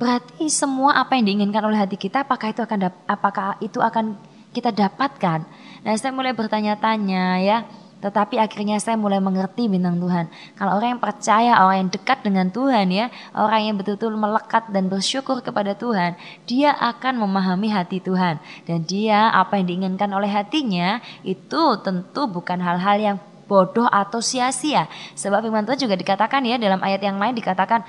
Berarti 0.00 0.48
semua 0.48 0.96
apa 0.96 1.16
yang 1.16 1.28
diinginkan 1.28 1.60
oleh 1.64 1.76
hati 1.76 2.00
kita, 2.00 2.24
apakah 2.24 2.52
itu 2.52 2.64
akan 2.64 2.78
apakah 3.04 3.60
itu 3.60 3.78
akan 3.80 4.16
kita 4.50 4.72
dapatkan? 4.72 5.44
Nah, 5.84 5.92
saya 5.96 6.12
mulai 6.12 6.32
bertanya-tanya 6.32 7.24
ya, 7.40 7.58
tetapi 8.00 8.40
akhirnya 8.40 8.80
saya 8.80 8.96
mulai 8.96 9.20
mengerti 9.20 9.68
bintang 9.68 10.00
Tuhan. 10.00 10.32
Kalau 10.56 10.80
orang 10.80 10.96
yang 10.96 11.02
percaya, 11.04 11.52
orang 11.60 11.76
yang 11.86 11.90
dekat 11.92 12.18
dengan 12.24 12.48
Tuhan 12.48 12.86
ya, 12.88 13.06
orang 13.36 13.60
yang 13.60 13.76
betul-betul 13.76 14.16
melekat 14.16 14.72
dan 14.72 14.88
bersyukur 14.88 15.44
kepada 15.44 15.76
Tuhan, 15.76 16.16
dia 16.48 16.72
akan 16.72 17.20
memahami 17.20 17.68
hati 17.68 18.00
Tuhan. 18.00 18.40
Dan 18.64 18.88
dia 18.88 19.28
apa 19.28 19.60
yang 19.60 19.68
diinginkan 19.68 20.08
oleh 20.16 20.32
hatinya 20.32 21.04
itu 21.22 21.76
tentu 21.84 22.24
bukan 22.24 22.58
hal-hal 22.58 22.96
yang 22.96 23.16
bodoh 23.44 23.86
atau 23.90 24.24
sia-sia. 24.24 24.88
Sebab 25.18 25.44
firman 25.44 25.68
Tuhan 25.68 25.84
juga 25.84 25.94
dikatakan 25.98 26.40
ya 26.46 26.56
dalam 26.56 26.80
ayat 26.80 27.04
yang 27.04 27.20
lain 27.20 27.36
dikatakan 27.36 27.82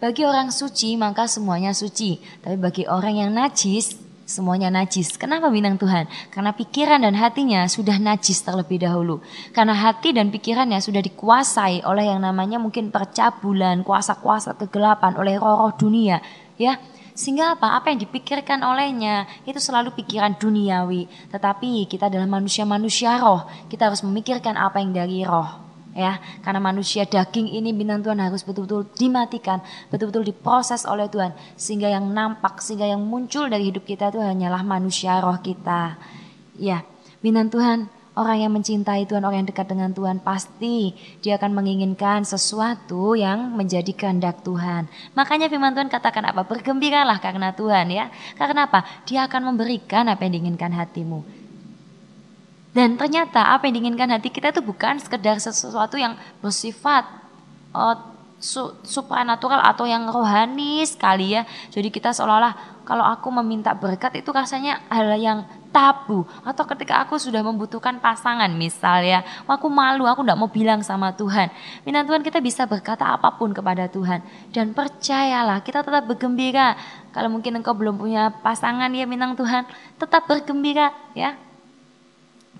bagi 0.00 0.24
orang 0.24 0.48
suci 0.48 0.96
maka 0.96 1.28
semuanya 1.28 1.76
suci, 1.76 2.18
tapi 2.40 2.56
bagi 2.56 2.88
orang 2.88 3.20
yang 3.20 3.30
najis 3.36 4.09
semuanya 4.30 4.70
najis. 4.70 5.18
Kenapa 5.18 5.50
bintang 5.50 5.74
Tuhan? 5.74 6.06
Karena 6.30 6.54
pikiran 6.54 7.02
dan 7.02 7.18
hatinya 7.18 7.66
sudah 7.66 7.98
najis 7.98 8.38
terlebih 8.46 8.78
dahulu. 8.78 9.18
Karena 9.50 9.74
hati 9.74 10.14
dan 10.14 10.30
pikirannya 10.30 10.78
sudah 10.78 11.02
dikuasai 11.02 11.82
oleh 11.82 12.06
yang 12.06 12.22
namanya 12.22 12.62
mungkin 12.62 12.94
percabulan, 12.94 13.82
kuasa-kuasa 13.82 14.54
kegelapan, 14.54 15.18
oleh 15.18 15.34
roh-roh 15.34 15.74
dunia. 15.74 16.22
Ya, 16.54 16.78
sehingga 17.18 17.58
apa? 17.58 17.76
Apa 17.82 17.90
yang 17.90 18.00
dipikirkan 18.06 18.62
olehnya 18.62 19.26
itu 19.42 19.58
selalu 19.58 19.90
pikiran 19.98 20.38
duniawi. 20.38 21.10
Tetapi 21.34 21.90
kita 21.90 22.06
adalah 22.06 22.30
manusia-manusia 22.30 23.18
roh. 23.18 23.44
Kita 23.66 23.90
harus 23.90 24.06
memikirkan 24.06 24.54
apa 24.54 24.78
yang 24.78 24.94
dari 24.94 25.26
roh 25.26 25.69
ya. 25.94 26.18
Karena 26.42 26.60
manusia 26.62 27.06
daging 27.06 27.50
ini 27.50 27.74
bintang 27.74 28.04
Tuhan 28.04 28.20
harus 28.20 28.42
betul-betul 28.42 28.90
dimatikan 28.94 29.62
betul-betul 29.90 30.26
diproses 30.26 30.86
oleh 30.86 31.10
Tuhan. 31.10 31.34
Sehingga 31.54 31.90
yang 31.90 32.10
nampak 32.10 32.62
sehingga 32.62 32.86
yang 32.86 33.02
muncul 33.02 33.46
dari 33.46 33.70
hidup 33.70 33.86
kita 33.86 34.10
itu 34.10 34.20
hanyalah 34.20 34.62
manusia 34.62 35.18
roh 35.20 35.38
kita. 35.40 35.98
Ya 36.60 36.84
bintang 37.20 37.52
Tuhan 37.52 37.78
orang 38.18 38.38
yang 38.42 38.52
mencintai 38.52 39.06
Tuhan 39.06 39.22
orang 39.22 39.44
yang 39.44 39.48
dekat 39.48 39.66
dengan 39.70 39.90
Tuhan 39.96 40.20
pasti 40.20 40.92
dia 41.24 41.40
akan 41.40 41.56
menginginkan 41.56 42.26
sesuatu 42.26 43.16
yang 43.16 43.54
menjadi 43.56 43.90
kehendak 43.96 44.44
Tuhan. 44.44 44.90
Makanya 45.16 45.48
firman 45.48 45.72
Tuhan 45.72 45.88
katakan 45.88 46.28
apa? 46.28 46.44
Bergembiralah 46.44 47.16
karena 47.22 47.56
Tuhan 47.56 47.88
ya. 47.88 48.12
Karena 48.36 48.68
apa? 48.68 48.84
Dia 49.08 49.24
akan 49.30 49.54
memberikan 49.54 50.10
apa 50.10 50.26
yang 50.26 50.36
diinginkan 50.36 50.74
hatimu 50.74 51.39
dan 52.70 52.94
ternyata 52.94 53.50
apa 53.50 53.66
yang 53.66 53.82
diinginkan 53.82 54.14
hati 54.14 54.30
kita 54.30 54.54
itu 54.54 54.62
bukan 54.62 55.02
sekedar 55.02 55.42
sesuatu 55.42 55.98
yang 55.98 56.14
bersifat 56.38 57.02
uh, 57.74 57.98
su 58.40 58.72
supranatural 58.86 59.60
atau 59.60 59.84
yang 59.84 60.06
rohani 60.08 60.80
sekali 60.86 61.34
ya. 61.36 61.42
Jadi 61.68 61.90
kita 61.92 62.14
seolah-olah 62.14 62.82
kalau 62.88 63.04
aku 63.04 63.28
meminta 63.42 63.76
berkat 63.76 64.22
itu 64.22 64.30
rasanya 64.30 64.80
hal 64.86 65.12
yang 65.18 65.44
tabu. 65.74 66.22
Atau 66.46 66.62
ketika 66.70 67.02
aku 67.02 67.18
sudah 67.18 67.42
membutuhkan 67.42 67.98
pasangan 67.98 68.48
misal 68.54 69.02
ya 69.02 69.26
aku 69.50 69.66
malu 69.66 70.06
aku 70.06 70.22
tidak 70.22 70.38
mau 70.38 70.48
bilang 70.48 70.80
sama 70.86 71.10
Tuhan. 71.10 71.50
Minta 71.82 72.06
Tuhan 72.06 72.22
kita 72.22 72.38
bisa 72.38 72.70
berkata 72.70 73.02
apa 73.02 73.34
pun 73.34 73.50
kepada 73.50 73.90
Tuhan. 73.90 74.22
Dan 74.54 74.78
percayalah 74.78 75.60
kita 75.66 75.82
tetap 75.82 76.06
bergembira. 76.06 76.78
Kalau 77.10 77.34
mungkin 77.34 77.58
engkau 77.58 77.74
belum 77.74 77.98
punya 77.98 78.30
pasangan 78.46 78.94
ya 78.94 79.10
minang 79.10 79.34
Tuhan 79.34 79.66
tetap 79.98 80.30
bergembira 80.30 80.94
ya 81.18 81.49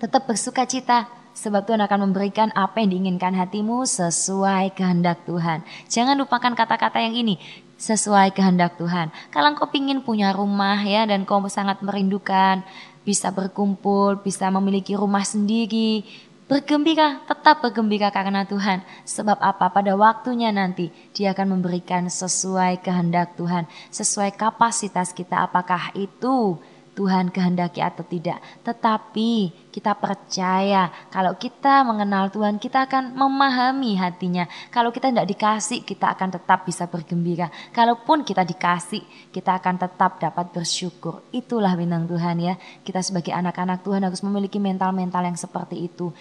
Tetap 0.01 0.25
bersuka 0.25 0.65
cita, 0.65 1.05
sebab 1.37 1.61
Tuhan 1.61 1.77
akan 1.85 2.09
memberikan 2.09 2.49
apa 2.57 2.81
yang 2.81 2.89
diinginkan 2.89 3.37
hatimu 3.37 3.85
sesuai 3.85 4.73
kehendak 4.73 5.29
Tuhan. 5.29 5.61
Jangan 5.93 6.17
lupakan 6.17 6.57
kata-kata 6.57 6.97
yang 7.05 7.13
ini, 7.13 7.37
sesuai 7.77 8.33
kehendak 8.33 8.81
Tuhan. 8.81 9.13
Kalau 9.29 9.53
kau 9.53 9.69
ingin 9.77 10.01
punya 10.01 10.33
rumah 10.33 10.81
ya 10.81 11.05
dan 11.05 11.21
kau 11.21 11.37
sangat 11.45 11.85
merindukan, 11.85 12.65
bisa 13.05 13.29
berkumpul, 13.29 14.25
bisa 14.25 14.49
memiliki 14.49 14.97
rumah 14.97 15.21
sendiri, 15.21 16.01
bergembira, 16.49 17.21
tetap 17.29 17.61
bergembira 17.61 18.09
karena 18.09 18.41
Tuhan. 18.41 18.81
Sebab 19.05 19.37
apa? 19.37 19.69
Pada 19.69 19.93
waktunya 19.93 20.49
nanti 20.49 20.89
dia 21.13 21.37
akan 21.37 21.61
memberikan 21.61 22.09
sesuai 22.09 22.81
kehendak 22.81 23.37
Tuhan, 23.37 23.69
sesuai 23.93 24.33
kapasitas 24.33 25.13
kita. 25.13 25.45
Apakah 25.45 25.93
itu 25.93 26.57
Tuhan 26.91 27.31
kehendaki 27.31 27.79
atau 27.79 28.03
tidak. 28.03 28.43
Tetapi 28.67 29.51
kita 29.71 29.95
percaya 29.95 30.91
kalau 31.07 31.39
kita 31.39 31.87
mengenal 31.87 32.27
Tuhan 32.27 32.59
kita 32.59 32.83
akan 32.83 33.15
memahami 33.15 33.95
hatinya. 33.95 34.43
Kalau 34.67 34.91
kita 34.91 35.07
tidak 35.07 35.27
dikasih 35.31 35.87
kita 35.87 36.11
akan 36.11 36.35
tetap 36.35 36.67
bisa 36.67 36.91
bergembira. 36.91 37.47
Kalaupun 37.71 38.27
kita 38.27 38.43
dikasih 38.43 39.31
kita 39.31 39.63
akan 39.63 39.79
tetap 39.79 40.19
dapat 40.19 40.51
bersyukur. 40.51 41.23
Itulah 41.31 41.79
bintang 41.79 42.11
Tuhan 42.11 42.43
ya. 42.43 42.59
Kita 42.83 42.99
sebagai 42.99 43.31
anak-anak 43.31 43.87
Tuhan 43.87 44.03
harus 44.03 44.19
memiliki 44.19 44.59
mental-mental 44.59 45.23
yang 45.23 45.39
seperti 45.39 45.87
itu. 45.87 46.11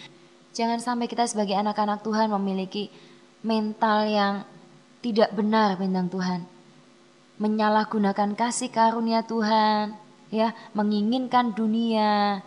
Jangan 0.55 0.79
sampai 0.83 1.07
kita 1.07 1.27
sebagai 1.27 1.55
anak-anak 1.59 2.03
Tuhan 2.03 2.31
memiliki 2.31 2.91
mental 3.43 4.07
yang 4.07 4.35
tidak 5.01 5.35
benar 5.35 5.75
bintang 5.79 6.07
Tuhan. 6.11 6.47
Menyalahgunakan 7.41 8.37
kasih 8.37 8.69
karunia 8.69 9.25
Tuhan, 9.25 9.97
ya 10.31 10.55
menginginkan 10.73 11.53
dunia. 11.53 12.41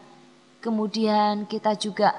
Kemudian 0.63 1.43
kita 1.45 1.75
juga 1.75 2.15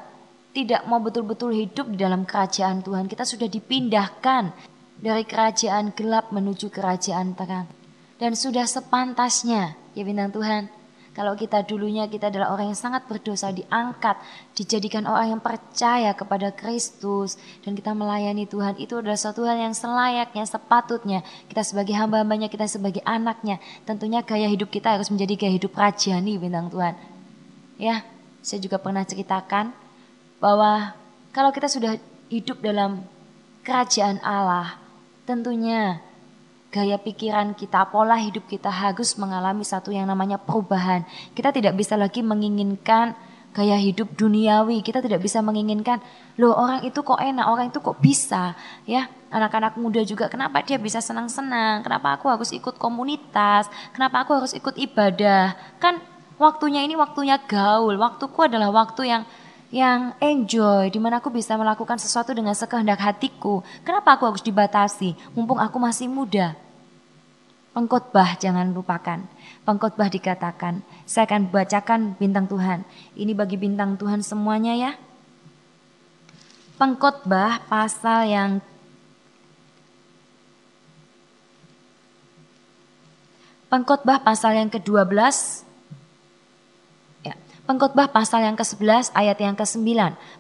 tidak 0.52 0.84
mau 0.86 1.00
betul-betul 1.00 1.56
hidup 1.56 1.90
di 1.90 1.98
dalam 1.98 2.28
kerajaan 2.28 2.84
Tuhan. 2.84 3.08
Kita 3.08 3.24
sudah 3.24 3.48
dipindahkan 3.48 4.52
dari 5.00 5.24
kerajaan 5.26 5.96
gelap 5.96 6.30
menuju 6.30 6.68
kerajaan 6.70 7.34
terang. 7.34 7.66
Dan 8.20 8.38
sudah 8.38 8.68
sepantasnya 8.68 9.74
ya 9.96 10.02
bintang 10.06 10.30
Tuhan 10.30 10.83
kalau 11.14 11.38
kita 11.38 11.62
dulunya 11.62 12.10
kita 12.10 12.26
adalah 12.26 12.50
orang 12.50 12.74
yang 12.74 12.78
sangat 12.78 13.06
berdosa 13.06 13.54
diangkat, 13.54 14.18
dijadikan 14.58 15.06
orang 15.06 15.38
yang 15.38 15.42
percaya 15.42 16.10
kepada 16.10 16.50
Kristus 16.50 17.38
dan 17.62 17.78
kita 17.78 17.94
melayani 17.94 18.50
Tuhan 18.50 18.74
itu 18.82 18.98
adalah 18.98 19.14
suatu 19.14 19.46
hal 19.46 19.54
yang 19.62 19.78
selayaknya, 19.78 20.42
sepatutnya 20.42 21.22
kita 21.46 21.62
sebagai 21.62 21.94
hamba-hambanya, 21.94 22.50
kita 22.50 22.66
sebagai 22.66 22.98
anaknya. 23.06 23.62
Tentunya 23.86 24.26
gaya 24.26 24.50
hidup 24.50 24.74
kita 24.74 24.98
harus 24.98 25.06
menjadi 25.06 25.46
gaya 25.46 25.52
hidup 25.54 25.70
rajani 25.78 26.34
bintang 26.34 26.66
Tuhan. 26.66 26.98
Ya, 27.78 28.02
saya 28.42 28.58
juga 28.58 28.82
pernah 28.82 29.06
ceritakan 29.06 29.70
bahwa 30.42 30.98
kalau 31.30 31.54
kita 31.54 31.70
sudah 31.70 31.94
hidup 32.26 32.58
dalam 32.58 33.06
kerajaan 33.62 34.18
Allah, 34.26 34.82
tentunya 35.30 36.02
gaya 36.74 36.98
pikiran 36.98 37.54
kita, 37.54 37.86
pola 37.94 38.18
hidup 38.18 38.50
kita 38.50 38.66
harus 38.66 39.14
mengalami 39.14 39.62
satu 39.62 39.94
yang 39.94 40.10
namanya 40.10 40.42
perubahan. 40.42 41.06
Kita 41.30 41.54
tidak 41.54 41.78
bisa 41.78 41.94
lagi 41.94 42.18
menginginkan 42.18 43.14
gaya 43.54 43.78
hidup 43.78 44.10
duniawi. 44.18 44.82
Kita 44.82 44.98
tidak 44.98 45.22
bisa 45.22 45.38
menginginkan, 45.38 46.02
loh 46.34 46.50
orang 46.58 46.82
itu 46.82 46.98
kok 47.06 47.22
enak, 47.22 47.46
orang 47.46 47.70
itu 47.70 47.78
kok 47.78 48.02
bisa. 48.02 48.58
Ya, 48.90 49.06
anak-anak 49.30 49.78
muda 49.78 50.02
juga 50.02 50.26
kenapa 50.26 50.66
dia 50.66 50.82
bisa 50.82 50.98
senang-senang? 50.98 51.86
Kenapa 51.86 52.18
aku 52.18 52.26
harus 52.26 52.50
ikut 52.50 52.74
komunitas? 52.74 53.70
Kenapa 53.94 54.26
aku 54.26 54.34
harus 54.34 54.50
ikut 54.50 54.74
ibadah? 54.74 55.54
Kan 55.78 56.02
waktunya 56.42 56.82
ini 56.82 56.98
waktunya 56.98 57.38
gaul. 57.38 57.94
Waktuku 57.94 58.50
adalah 58.50 58.74
waktu 58.74 59.14
yang 59.14 59.22
yang 59.74 60.14
enjoy, 60.22 60.86
di 60.90 61.02
mana 61.02 61.18
aku 61.18 61.34
bisa 61.34 61.58
melakukan 61.58 61.98
sesuatu 61.98 62.30
dengan 62.30 62.54
sekehendak 62.54 62.98
hatiku. 62.98 63.62
Kenapa 63.82 64.14
aku 64.14 64.30
harus 64.30 64.42
dibatasi? 64.42 65.14
Mumpung 65.34 65.58
aku 65.58 65.82
masih 65.82 66.06
muda. 66.06 66.63
Pengkhotbah 67.74 68.38
jangan 68.38 68.70
lupakan. 68.70 69.26
Pengkhotbah 69.66 70.06
dikatakan, 70.06 70.86
saya 71.10 71.26
akan 71.26 71.50
bacakan 71.50 72.14
bintang 72.22 72.46
Tuhan. 72.46 72.86
Ini 73.18 73.34
bagi 73.34 73.58
bintang 73.58 73.98
Tuhan 73.98 74.22
semuanya 74.22 74.78
ya. 74.78 74.92
Pengkhotbah 76.78 77.66
pasal 77.66 78.30
yang 78.30 78.62
Pengkhotbah 83.66 84.22
pasal 84.22 84.54
yang 84.54 84.70
ke-12 84.70 85.63
Pengkhotbah 87.64 88.12
pasal 88.12 88.44
yang 88.44 88.60
ke-11 88.60 89.16
ayat 89.16 89.40
yang 89.40 89.56
ke-9. 89.56 89.88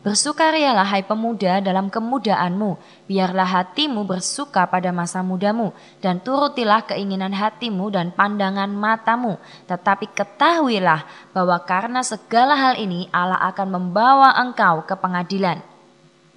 Bersukarialah 0.04 0.84
hai 0.84 1.00
pemuda 1.08 1.56
dalam 1.64 1.88
kemudaanmu, 1.88 2.76
biarlah 3.08 3.48
hatimu 3.48 4.04
bersuka 4.04 4.68
pada 4.68 4.92
masa 4.92 5.24
mudamu, 5.24 5.72
dan 6.04 6.20
turutilah 6.20 6.84
keinginan 6.84 7.32
hatimu 7.32 7.88
dan 7.88 8.12
pandangan 8.12 8.68
matamu. 8.68 9.40
Tetapi 9.64 10.12
ketahuilah 10.12 11.32
bahwa 11.32 11.56
karena 11.64 12.04
segala 12.04 12.60
hal 12.60 12.76
ini 12.76 13.08
Allah 13.08 13.40
akan 13.40 13.72
membawa 13.72 14.36
engkau 14.36 14.84
ke 14.84 14.92
pengadilan. 14.92 15.64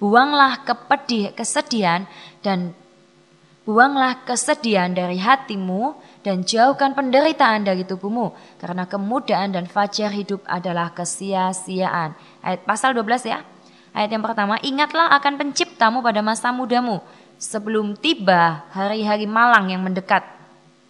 Buanglah 0.00 0.64
kepedih, 0.64 1.36
kesedihan 1.36 2.08
dan 2.40 2.72
buanglah 3.68 4.24
kesedihan 4.24 4.88
dari 4.88 5.20
hatimu 5.20 6.07
dan 6.26 6.42
jauhkan 6.42 6.94
penderitaan 6.94 7.62
dari 7.62 7.86
tubuhmu 7.86 8.34
karena 8.58 8.84
kemudahan 8.84 9.54
dan 9.54 9.70
fajar 9.70 10.10
hidup 10.10 10.42
adalah 10.44 10.90
kesia-siaan. 10.90 12.18
Ayat 12.42 12.60
pasal 12.66 12.94
12 12.94 13.30
ya. 13.30 13.42
Ayat 13.94 14.10
yang 14.12 14.22
pertama, 14.22 14.60
ingatlah 14.62 15.10
akan 15.16 15.40
penciptamu 15.40 16.04
pada 16.04 16.20
masa 16.20 16.52
mudamu 16.52 17.00
sebelum 17.38 17.96
tiba 17.98 18.66
hari-hari 18.74 19.24
malang 19.24 19.70
yang 19.72 19.82
mendekat. 19.82 20.26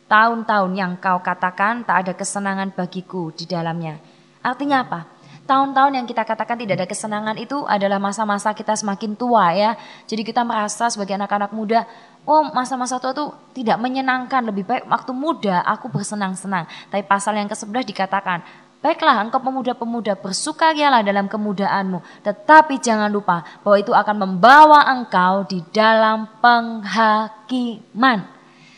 Tahun-tahun 0.09 0.73
yang 0.73 0.97
kau 0.97 1.21
katakan 1.21 1.85
tak 1.85 2.09
ada 2.09 2.13
kesenangan 2.17 2.73
bagiku 2.73 3.29
di 3.37 3.45
dalamnya. 3.45 4.01
Artinya 4.41 4.81
apa? 4.81 5.19
tahun-tahun 5.49 5.93
yang 5.97 6.05
kita 6.05 6.29
katakan 6.29 6.61
tidak 6.61 6.85
ada 6.85 6.87
kesenangan 6.87 7.37
itu 7.41 7.65
adalah 7.65 7.97
masa-masa 7.97 8.53
kita 8.53 8.77
semakin 8.77 9.17
tua 9.17 9.57
ya. 9.57 9.81
Jadi 10.05 10.21
kita 10.21 10.45
merasa 10.45 10.93
sebagai 10.93 11.17
anak-anak 11.17 11.57
muda, 11.57 11.89
oh 12.29 12.53
masa-masa 12.53 13.01
tua 13.01 13.17
itu 13.17 13.27
tidak 13.65 13.81
menyenangkan, 13.81 14.45
lebih 14.45 14.69
baik 14.69 14.85
waktu 14.85 15.17
muda 15.17 15.65
aku 15.65 15.89
bersenang-senang. 15.89 16.69
Tapi 16.93 17.01
pasal 17.09 17.41
yang 17.41 17.49
ke-11 17.49 17.89
dikatakan, 17.89 18.45
Baiklah 18.79 19.27
engkau 19.27 19.43
pemuda-pemuda 19.43 20.15
bersukarialah 20.15 21.03
dalam 21.03 21.27
kemudaanmu. 21.27 21.99
Tetapi 22.23 22.79
jangan 22.79 23.11
lupa 23.11 23.43
bahwa 23.67 23.75
itu 23.75 23.91
akan 23.91 24.17
membawa 24.23 24.87
engkau 24.95 25.43
di 25.51 25.67
dalam 25.75 26.31
penghakiman. 26.39 28.23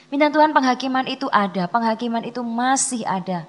Minta 0.08 0.32
Tuhan 0.32 0.56
penghakiman 0.56 1.04
itu 1.04 1.28
ada, 1.28 1.68
penghakiman 1.68 2.24
itu 2.24 2.40
masih 2.40 3.04
ada 3.04 3.44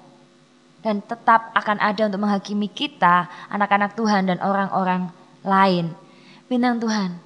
dan 0.82 0.98
tetap 1.00 1.54
akan 1.54 1.78
ada 1.78 2.10
untuk 2.10 2.20
menghakimi 2.20 2.66
kita, 2.68 3.30
anak-anak 3.48 3.94
Tuhan 3.94 4.28
dan 4.28 4.38
orang-orang 4.42 5.08
lain. 5.46 5.94
Bintang 6.50 6.82
Tuhan, 6.82 7.16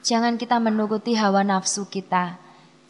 jangan 0.00 0.36
kita 0.40 0.56
menuruti 0.58 1.16
hawa 1.16 1.44
nafsu 1.46 1.88
kita, 1.88 2.40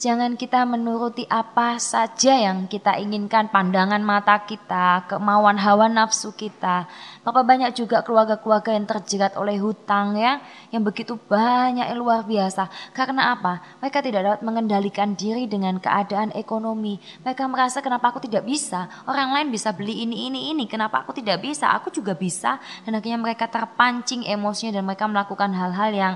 Jangan 0.00 0.40
kita 0.40 0.64
menuruti 0.64 1.28
apa 1.28 1.76
saja 1.76 2.32
yang 2.32 2.64
kita 2.64 2.96
inginkan, 2.96 3.52
pandangan 3.52 4.00
mata 4.00 4.40
kita, 4.48 5.04
kemauan 5.04 5.60
hawa 5.60 5.92
nafsu 5.92 6.32
kita. 6.32 6.88
Bapak 7.20 7.44
banyak 7.44 7.76
juga 7.76 8.00
keluarga-keluarga 8.00 8.72
yang 8.72 8.88
terjerat 8.88 9.36
oleh 9.36 9.60
hutang 9.60 10.16
ya, 10.16 10.40
yang 10.72 10.80
begitu 10.88 11.20
banyak 11.28 11.84
yang 11.84 12.00
luar 12.00 12.24
biasa. 12.24 12.72
Karena 12.96 13.36
apa? 13.36 13.60
Mereka 13.84 14.00
tidak 14.00 14.20
dapat 14.24 14.40
mengendalikan 14.40 15.12
diri 15.12 15.44
dengan 15.44 15.76
keadaan 15.76 16.32
ekonomi. 16.32 16.96
Mereka 17.20 17.44
merasa 17.44 17.84
kenapa 17.84 18.08
aku 18.08 18.24
tidak 18.24 18.48
bisa? 18.48 18.88
Orang 19.04 19.36
lain 19.36 19.52
bisa 19.52 19.68
beli 19.76 20.08
ini, 20.08 20.32
ini, 20.32 20.48
ini. 20.48 20.64
Kenapa 20.64 21.04
aku 21.04 21.12
tidak 21.12 21.44
bisa? 21.44 21.76
Aku 21.76 21.92
juga 21.92 22.16
bisa. 22.16 22.56
Dan 22.88 22.96
akhirnya 22.96 23.20
mereka 23.20 23.52
terpancing 23.52 24.24
emosinya 24.24 24.80
dan 24.80 24.88
mereka 24.88 25.04
melakukan 25.04 25.52
hal-hal 25.52 25.92
yang 25.92 26.14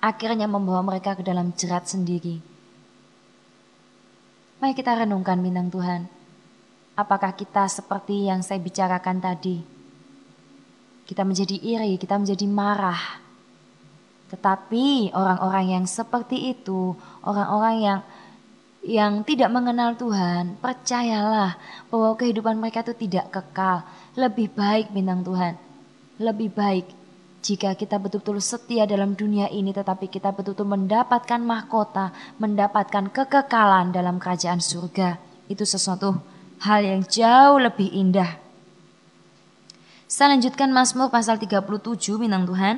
akhirnya 0.00 0.48
membawa 0.48 0.80
mereka 0.80 1.12
ke 1.12 1.22
dalam 1.22 1.52
jerat 1.52 1.86
sendiri. 1.86 2.40
Mari 4.60 4.72
kita 4.76 4.92
renungkan 4.92 5.40
bintang 5.40 5.72
Tuhan. 5.72 6.04
Apakah 6.96 7.32
kita 7.32 7.64
seperti 7.64 8.28
yang 8.28 8.44
saya 8.44 8.60
bicarakan 8.60 9.20
tadi? 9.20 9.56
Kita 11.08 11.24
menjadi 11.24 11.56
iri, 11.56 11.96
kita 11.96 12.20
menjadi 12.20 12.44
marah. 12.44 13.24
Tetapi 14.28 15.16
orang-orang 15.16 15.80
yang 15.80 15.84
seperti 15.88 16.52
itu, 16.52 16.92
orang-orang 17.24 17.76
yang 17.80 18.00
yang 18.80 19.12
tidak 19.24 19.52
mengenal 19.52 19.92
Tuhan, 19.96 20.56
percayalah 20.60 21.56
bahwa 21.92 22.16
kehidupan 22.16 22.56
mereka 22.56 22.80
itu 22.84 22.96
tidak 23.08 23.32
kekal. 23.32 23.84
Lebih 24.16 24.52
baik 24.52 24.92
bintang 24.92 25.24
Tuhan, 25.24 25.56
lebih 26.20 26.52
baik 26.52 26.99
jika 27.40 27.72
kita 27.72 27.96
betul-betul 27.96 28.36
setia 28.44 28.84
dalam 28.84 29.16
dunia 29.16 29.48
ini 29.48 29.72
tetapi 29.72 30.12
kita 30.12 30.28
betul-betul 30.36 30.68
mendapatkan 30.68 31.40
mahkota, 31.40 32.12
mendapatkan 32.36 33.08
kekekalan 33.08 33.96
dalam 33.96 34.20
kerajaan 34.20 34.60
surga. 34.60 35.16
Itu 35.48 35.64
sesuatu 35.64 36.20
hal 36.60 36.84
yang 36.84 37.02
jauh 37.08 37.56
lebih 37.56 37.88
indah. 37.88 38.36
Saya 40.04 40.36
lanjutkan 40.36 40.68
Mazmur 40.68 41.08
pasal 41.08 41.40
37 41.40 41.64
bintang 42.20 42.44
Tuhan. 42.44 42.76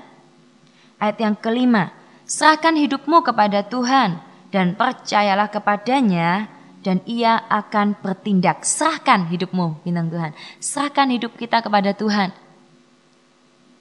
Ayat 1.02 1.18
yang 1.18 1.34
kelima. 1.34 1.90
Serahkan 2.22 2.78
hidupmu 2.78 3.26
kepada 3.26 3.66
Tuhan 3.66 4.22
dan 4.54 4.78
percayalah 4.78 5.50
kepadanya 5.50 6.46
dan 6.86 7.02
ia 7.02 7.42
akan 7.50 7.98
bertindak. 7.98 8.62
Serahkan 8.62 9.26
hidupmu 9.26 9.82
bintang 9.82 10.06
Tuhan. 10.06 10.30
Serahkan 10.62 11.10
hidup 11.10 11.34
kita 11.34 11.66
kepada 11.66 11.90
Tuhan 11.98 12.30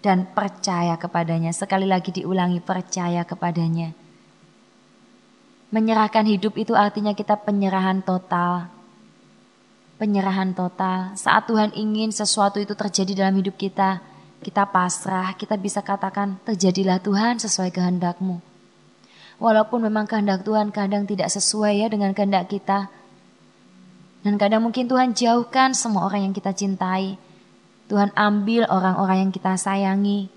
dan 0.02 0.26
percaya 0.34 0.98
kepadanya. 0.98 1.54
Sekali 1.54 1.86
lagi 1.86 2.10
diulangi, 2.10 2.58
percaya 2.60 3.22
kepadanya. 3.22 3.94
Menyerahkan 5.72 6.28
hidup 6.28 6.58
itu 6.60 6.76
artinya 6.76 7.16
kita 7.16 7.40
penyerahan 7.40 8.04
total. 8.04 8.68
Penyerahan 10.02 10.52
total. 10.58 11.14
Saat 11.16 11.48
Tuhan 11.48 11.72
ingin 11.78 12.10
sesuatu 12.12 12.58
itu 12.58 12.74
terjadi 12.74 13.24
dalam 13.24 13.38
hidup 13.38 13.56
kita, 13.56 14.02
kita 14.42 14.68
pasrah, 14.68 15.38
kita 15.38 15.56
bisa 15.56 15.86
katakan, 15.86 16.42
terjadilah 16.44 16.98
Tuhan 17.00 17.38
sesuai 17.38 17.70
kehendakmu. 17.70 18.42
Walaupun 19.38 19.86
memang 19.86 20.10
kehendak 20.10 20.42
Tuhan 20.42 20.74
kadang 20.74 21.06
tidak 21.06 21.30
sesuai 21.30 21.86
ya 21.86 21.88
dengan 21.88 22.12
kehendak 22.18 22.50
kita. 22.50 22.90
Dan 24.22 24.38
kadang 24.38 24.66
mungkin 24.66 24.86
Tuhan 24.86 25.18
jauhkan 25.18 25.74
semua 25.74 26.06
orang 26.06 26.30
yang 26.30 26.34
kita 26.34 26.54
cintai 26.54 27.18
Tuhan 27.92 28.16
ambil 28.16 28.64
orang-orang 28.72 29.28
yang 29.28 29.32
kita 29.36 29.60
sayangi. 29.60 30.32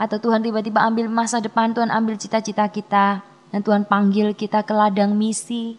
Atau 0.00 0.16
Tuhan 0.16 0.40
tiba-tiba 0.40 0.80
ambil 0.80 1.12
masa 1.12 1.36
depan, 1.36 1.76
Tuhan 1.76 1.92
ambil 1.92 2.16
cita-cita 2.16 2.64
kita. 2.72 3.20
Dan 3.52 3.60
Tuhan 3.60 3.84
panggil 3.84 4.32
kita 4.32 4.64
ke 4.64 4.72
ladang 4.72 5.12
misi. 5.12 5.76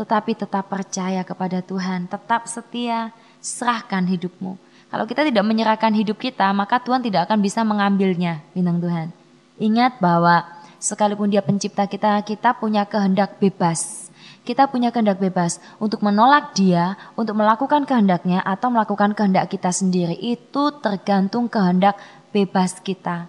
Tetapi 0.00 0.32
tetap 0.32 0.72
percaya 0.72 1.20
kepada 1.20 1.60
Tuhan, 1.60 2.08
tetap 2.08 2.48
setia, 2.48 3.12
serahkan 3.44 4.08
hidupmu. 4.08 4.56
Kalau 4.88 5.04
kita 5.04 5.28
tidak 5.28 5.44
menyerahkan 5.44 5.92
hidup 5.92 6.16
kita, 6.16 6.48
maka 6.56 6.80
Tuhan 6.80 7.04
tidak 7.04 7.28
akan 7.28 7.44
bisa 7.44 7.60
mengambilnya, 7.60 8.40
bintang 8.56 8.80
Tuhan. 8.80 9.06
Ingat 9.60 10.00
bahwa 10.00 10.48
sekalipun 10.80 11.28
dia 11.28 11.44
pencipta 11.44 11.84
kita, 11.84 12.16
kita 12.24 12.56
punya 12.56 12.88
kehendak 12.88 13.36
bebas. 13.36 13.99
Kita 14.40 14.72
punya 14.72 14.88
kehendak 14.88 15.20
bebas 15.20 15.60
untuk 15.76 16.00
menolak 16.00 16.56
dia, 16.56 16.96
untuk 17.12 17.36
melakukan 17.36 17.84
kehendaknya 17.84 18.40
atau 18.40 18.72
melakukan 18.72 19.12
kehendak 19.12 19.52
kita 19.52 19.68
sendiri. 19.68 20.16
Itu 20.16 20.80
tergantung 20.80 21.46
kehendak 21.46 22.00
bebas 22.32 22.80
kita. 22.80 23.28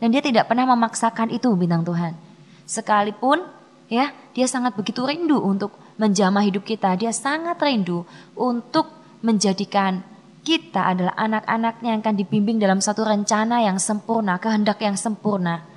Dan 0.00 0.08
dia 0.16 0.24
tidak 0.24 0.48
pernah 0.48 0.64
memaksakan 0.64 1.28
itu 1.28 1.52
bintang 1.52 1.84
Tuhan. 1.84 2.16
Sekalipun 2.64 3.44
ya, 3.92 4.16
dia 4.32 4.46
sangat 4.48 4.72
begitu 4.72 5.04
rindu 5.04 5.36
untuk 5.36 5.76
menjamah 6.00 6.40
hidup 6.40 6.64
kita. 6.64 6.96
Dia 6.96 7.12
sangat 7.12 7.60
rindu 7.60 8.08
untuk 8.32 8.88
menjadikan 9.20 10.00
kita 10.40 10.96
adalah 10.96 11.12
anak-anaknya 11.20 11.88
yang 11.92 12.00
akan 12.00 12.16
dibimbing 12.16 12.56
dalam 12.56 12.80
satu 12.80 13.04
rencana 13.04 13.60
yang 13.60 13.76
sempurna, 13.76 14.40
kehendak 14.40 14.80
yang 14.80 14.96
sempurna. 14.96 15.68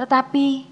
Tetapi 0.00 0.64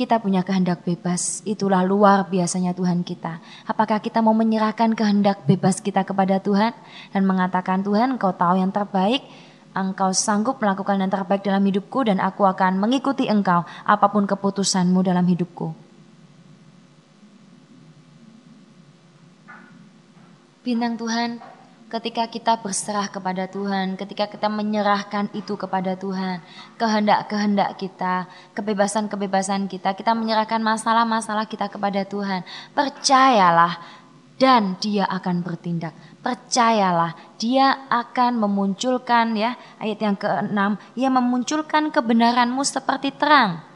kita 0.00 0.16
punya 0.16 0.40
kehendak 0.40 0.80
bebas. 0.80 1.44
Itulah 1.44 1.84
luar 1.84 2.24
biasanya 2.32 2.72
Tuhan 2.72 3.04
kita. 3.04 3.36
Apakah 3.68 4.00
kita 4.00 4.24
mau 4.24 4.32
menyerahkan 4.32 4.96
kehendak 4.96 5.44
bebas 5.44 5.84
kita 5.84 6.08
kepada 6.08 6.40
Tuhan 6.40 6.72
dan 7.12 7.22
mengatakan 7.28 7.84
Tuhan 7.84 8.16
engkau 8.16 8.32
tahu 8.32 8.56
yang 8.56 8.72
terbaik, 8.72 9.20
engkau 9.76 10.16
sanggup 10.16 10.56
melakukan 10.56 11.04
yang 11.04 11.12
terbaik 11.12 11.44
dalam 11.44 11.60
hidupku 11.60 12.08
dan 12.08 12.16
aku 12.16 12.48
akan 12.48 12.80
mengikuti 12.80 13.28
engkau 13.28 13.68
apa 13.84 14.06
pun 14.08 14.24
keputusanmu 14.24 15.04
dalam 15.04 15.28
hidupku. 15.28 15.76
Bintang 20.64 20.96
Tuhan, 20.96 21.44
ketika 21.90 22.30
kita 22.30 22.62
berserah 22.62 23.10
kepada 23.10 23.50
Tuhan, 23.50 23.98
ketika 23.98 24.30
kita 24.30 24.46
menyerahkan 24.46 25.26
itu 25.34 25.58
kepada 25.58 25.98
Tuhan, 25.98 26.38
kehendak-kehendak 26.78 27.74
kita, 27.76 28.30
kebebasan-kebebasan 28.54 29.66
kita, 29.66 29.98
kita 29.98 30.14
menyerahkan 30.14 30.62
masalah-masalah 30.62 31.50
kita 31.50 31.66
kepada 31.66 32.06
Tuhan. 32.06 32.46
Percayalah 32.72 33.82
dan 34.38 34.78
dia 34.78 35.04
akan 35.04 35.42
bertindak. 35.42 35.92
Percayalah, 36.22 37.12
dia 37.36 37.90
akan 37.90 38.38
memunculkan 38.38 39.34
ya 39.34 39.58
ayat 39.82 39.98
yang 39.98 40.16
keenam, 40.16 40.78
ia 40.94 41.10
memunculkan 41.10 41.90
kebenaranmu 41.90 42.62
seperti 42.62 43.12
terang 43.12 43.69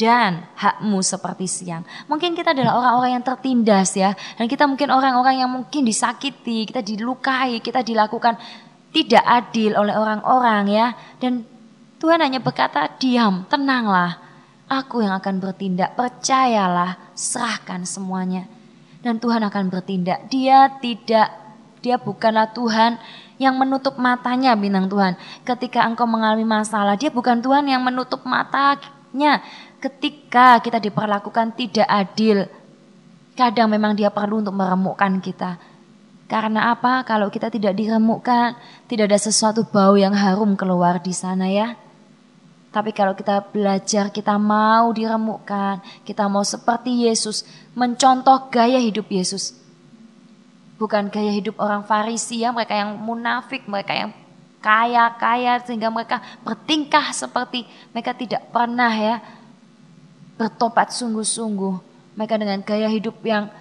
dan 0.00 0.48
hakmu 0.56 1.04
seperti 1.04 1.44
siang. 1.44 1.84
Mungkin 2.08 2.32
kita 2.32 2.56
adalah 2.56 2.80
orang-orang 2.80 3.20
yang 3.20 3.24
tertindas 3.28 3.92
ya. 3.92 4.16
Dan 4.40 4.48
kita 4.48 4.64
mungkin 4.64 4.88
orang-orang 4.88 5.44
yang 5.44 5.52
mungkin 5.52 5.84
disakiti, 5.84 6.64
kita 6.64 6.80
dilukai, 6.80 7.60
kita 7.60 7.84
dilakukan 7.84 8.40
tidak 8.96 9.20
adil 9.20 9.76
oleh 9.76 9.92
orang-orang 9.92 10.64
ya. 10.72 10.86
Dan 11.20 11.44
Tuhan 12.00 12.24
hanya 12.24 12.40
berkata, 12.40 12.88
diam, 12.96 13.44
tenanglah. 13.52 14.16
Aku 14.72 15.04
yang 15.04 15.20
akan 15.20 15.36
bertindak, 15.36 15.92
percayalah, 15.92 16.96
serahkan 17.12 17.84
semuanya. 17.84 18.48
Dan 19.04 19.20
Tuhan 19.20 19.44
akan 19.44 19.68
bertindak. 19.68 20.32
Dia 20.32 20.80
tidak, 20.80 21.28
dia 21.84 22.00
bukanlah 22.00 22.56
Tuhan 22.56 22.96
yang 23.36 23.52
menutup 23.60 24.00
matanya 24.00 24.56
bintang 24.56 24.88
Tuhan. 24.88 25.12
Ketika 25.44 25.84
engkau 25.84 26.08
mengalami 26.08 26.48
masalah, 26.48 26.96
dia 26.96 27.12
bukan 27.12 27.44
Tuhan 27.44 27.68
yang 27.68 27.84
menutup 27.84 28.24
matanya 28.24 29.44
ketika 29.80 30.60
kita 30.60 30.76
diperlakukan 30.76 31.56
tidak 31.56 31.88
adil, 31.88 32.44
kadang 33.32 33.72
memang 33.72 33.96
dia 33.96 34.12
perlu 34.12 34.44
untuk 34.44 34.54
meremukkan 34.54 35.18
kita. 35.24 35.56
Karena 36.30 36.70
apa? 36.70 37.02
Kalau 37.02 37.26
kita 37.26 37.50
tidak 37.50 37.74
diremukkan, 37.74 38.54
tidak 38.86 39.10
ada 39.10 39.18
sesuatu 39.18 39.66
bau 39.66 39.98
yang 39.98 40.14
harum 40.14 40.54
keluar 40.54 41.02
di 41.02 41.10
sana 41.10 41.50
ya. 41.50 41.74
Tapi 42.70 42.94
kalau 42.94 43.18
kita 43.18 43.50
belajar, 43.50 44.14
kita 44.14 44.38
mau 44.38 44.94
diremukkan, 44.94 46.06
kita 46.06 46.30
mau 46.30 46.46
seperti 46.46 47.10
Yesus, 47.10 47.42
mencontoh 47.74 48.46
gaya 48.46 48.78
hidup 48.78 49.10
Yesus. 49.10 49.58
Bukan 50.78 51.10
gaya 51.10 51.34
hidup 51.34 51.58
orang 51.58 51.82
Farisi 51.82 52.46
ya, 52.46 52.54
mereka 52.54 52.78
yang 52.78 52.94
munafik, 52.94 53.66
mereka 53.66 53.90
yang 53.98 54.14
kaya-kaya 54.62 55.58
sehingga 55.66 55.90
mereka 55.90 56.22
bertingkah 56.44 57.10
seperti 57.16 57.64
mereka 57.96 58.12
tidak 58.12 58.44
pernah 58.52 58.92
ya 58.92 59.39
bertobat 60.40 60.88
sungguh-sungguh. 60.96 61.76
Mereka 62.16 62.40
dengan 62.40 62.64
gaya 62.64 62.88
hidup 62.88 63.20
yang 63.20 63.52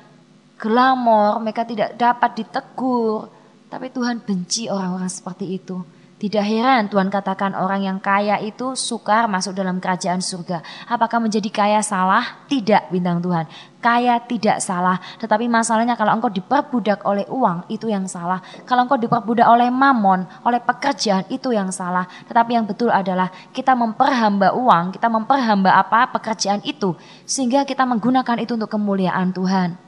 glamor, 0.56 1.44
mereka 1.44 1.68
tidak 1.68 2.00
dapat 2.00 2.40
ditegur. 2.40 3.28
Tapi 3.68 3.92
Tuhan 3.92 4.24
benci 4.24 4.72
orang-orang 4.72 5.12
seperti 5.12 5.60
itu. 5.60 5.84
Tidak 6.20 6.44
heran 6.44 6.92
Tuhan 6.92 7.08
katakan 7.08 7.56
orang 7.56 7.88
yang 7.88 7.96
kaya 8.04 8.44
itu 8.44 8.76
sukar 8.76 9.32
masuk 9.32 9.56
dalam 9.56 9.80
kerajaan 9.80 10.20
surga. 10.20 10.60
Apakah 10.92 11.24
menjadi 11.24 11.48
kaya 11.48 11.80
salah? 11.80 12.44
Tidak 12.52 12.92
bintang 12.92 13.24
Tuhan. 13.24 13.48
Kaya 13.80 14.20
tidak 14.28 14.60
salah. 14.60 15.00
Tetapi 15.16 15.48
masalahnya 15.48 15.96
kalau 15.96 16.12
engkau 16.12 16.28
diperbudak 16.28 17.08
oleh 17.08 17.24
uang 17.32 17.72
itu 17.72 17.88
yang 17.88 18.04
salah. 18.04 18.44
Kalau 18.68 18.84
engkau 18.84 19.00
diperbudak 19.00 19.48
oleh 19.48 19.72
mamon, 19.72 20.28
oleh 20.44 20.60
pekerjaan 20.60 21.24
itu 21.32 21.56
yang 21.56 21.72
salah. 21.72 22.04
Tetapi 22.28 22.52
yang 22.52 22.68
betul 22.68 22.92
adalah 22.92 23.32
kita 23.56 23.72
memperhamba 23.72 24.52
uang, 24.60 24.92
kita 25.00 25.08
memperhamba 25.08 25.72
apa 25.80 26.12
pekerjaan 26.20 26.60
itu. 26.68 27.00
Sehingga 27.24 27.64
kita 27.64 27.88
menggunakan 27.88 28.44
itu 28.44 28.60
untuk 28.60 28.68
kemuliaan 28.68 29.32
Tuhan. 29.32 29.80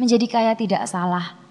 Menjadi 0.00 0.24
kaya 0.32 0.56
tidak 0.56 0.88
salah 0.88 1.47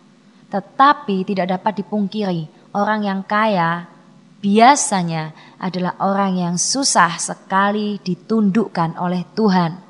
tetapi 0.48 1.28
tidak 1.28 1.60
dapat 1.60 1.84
dipungkiri, 1.84 2.72
orang 2.72 3.04
yang 3.04 3.22
kaya 3.28 3.92
biasanya 4.40 5.36
adalah 5.60 6.00
orang 6.00 6.40
yang 6.40 6.56
susah 6.56 7.20
sekali 7.20 8.00
ditundukkan 8.00 8.96
oleh 8.96 9.28
Tuhan. 9.36 9.84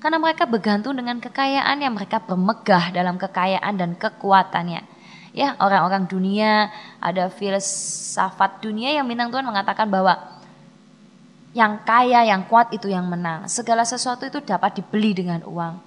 Karena 0.00 0.18
mereka 0.18 0.48
bergantung 0.48 0.96
dengan 0.96 1.22
kekayaan 1.22 1.76
yang 1.78 1.94
mereka 1.94 2.18
bermegah 2.18 2.90
dalam 2.90 3.20
kekayaan 3.20 3.74
dan 3.78 3.94
kekuatannya. 3.94 4.82
Ya, 5.30 5.54
orang-orang 5.62 6.10
dunia, 6.10 6.72
ada 6.98 7.30
filsafat 7.30 8.64
dunia 8.64 8.90
yang 8.90 9.06
bintang 9.06 9.30
Tuhan 9.30 9.46
mengatakan 9.46 9.86
bahwa 9.86 10.18
yang 11.54 11.78
kaya, 11.86 12.26
yang 12.26 12.42
kuat 12.50 12.74
itu 12.74 12.90
yang 12.90 13.06
menang. 13.06 13.46
Segala 13.46 13.86
sesuatu 13.86 14.26
itu 14.26 14.42
dapat 14.42 14.82
dibeli 14.82 15.14
dengan 15.14 15.46
uang. 15.46 15.78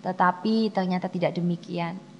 Tetapi 0.00 0.72
ternyata 0.72 1.10
tidak 1.12 1.36
demikian 1.36 2.15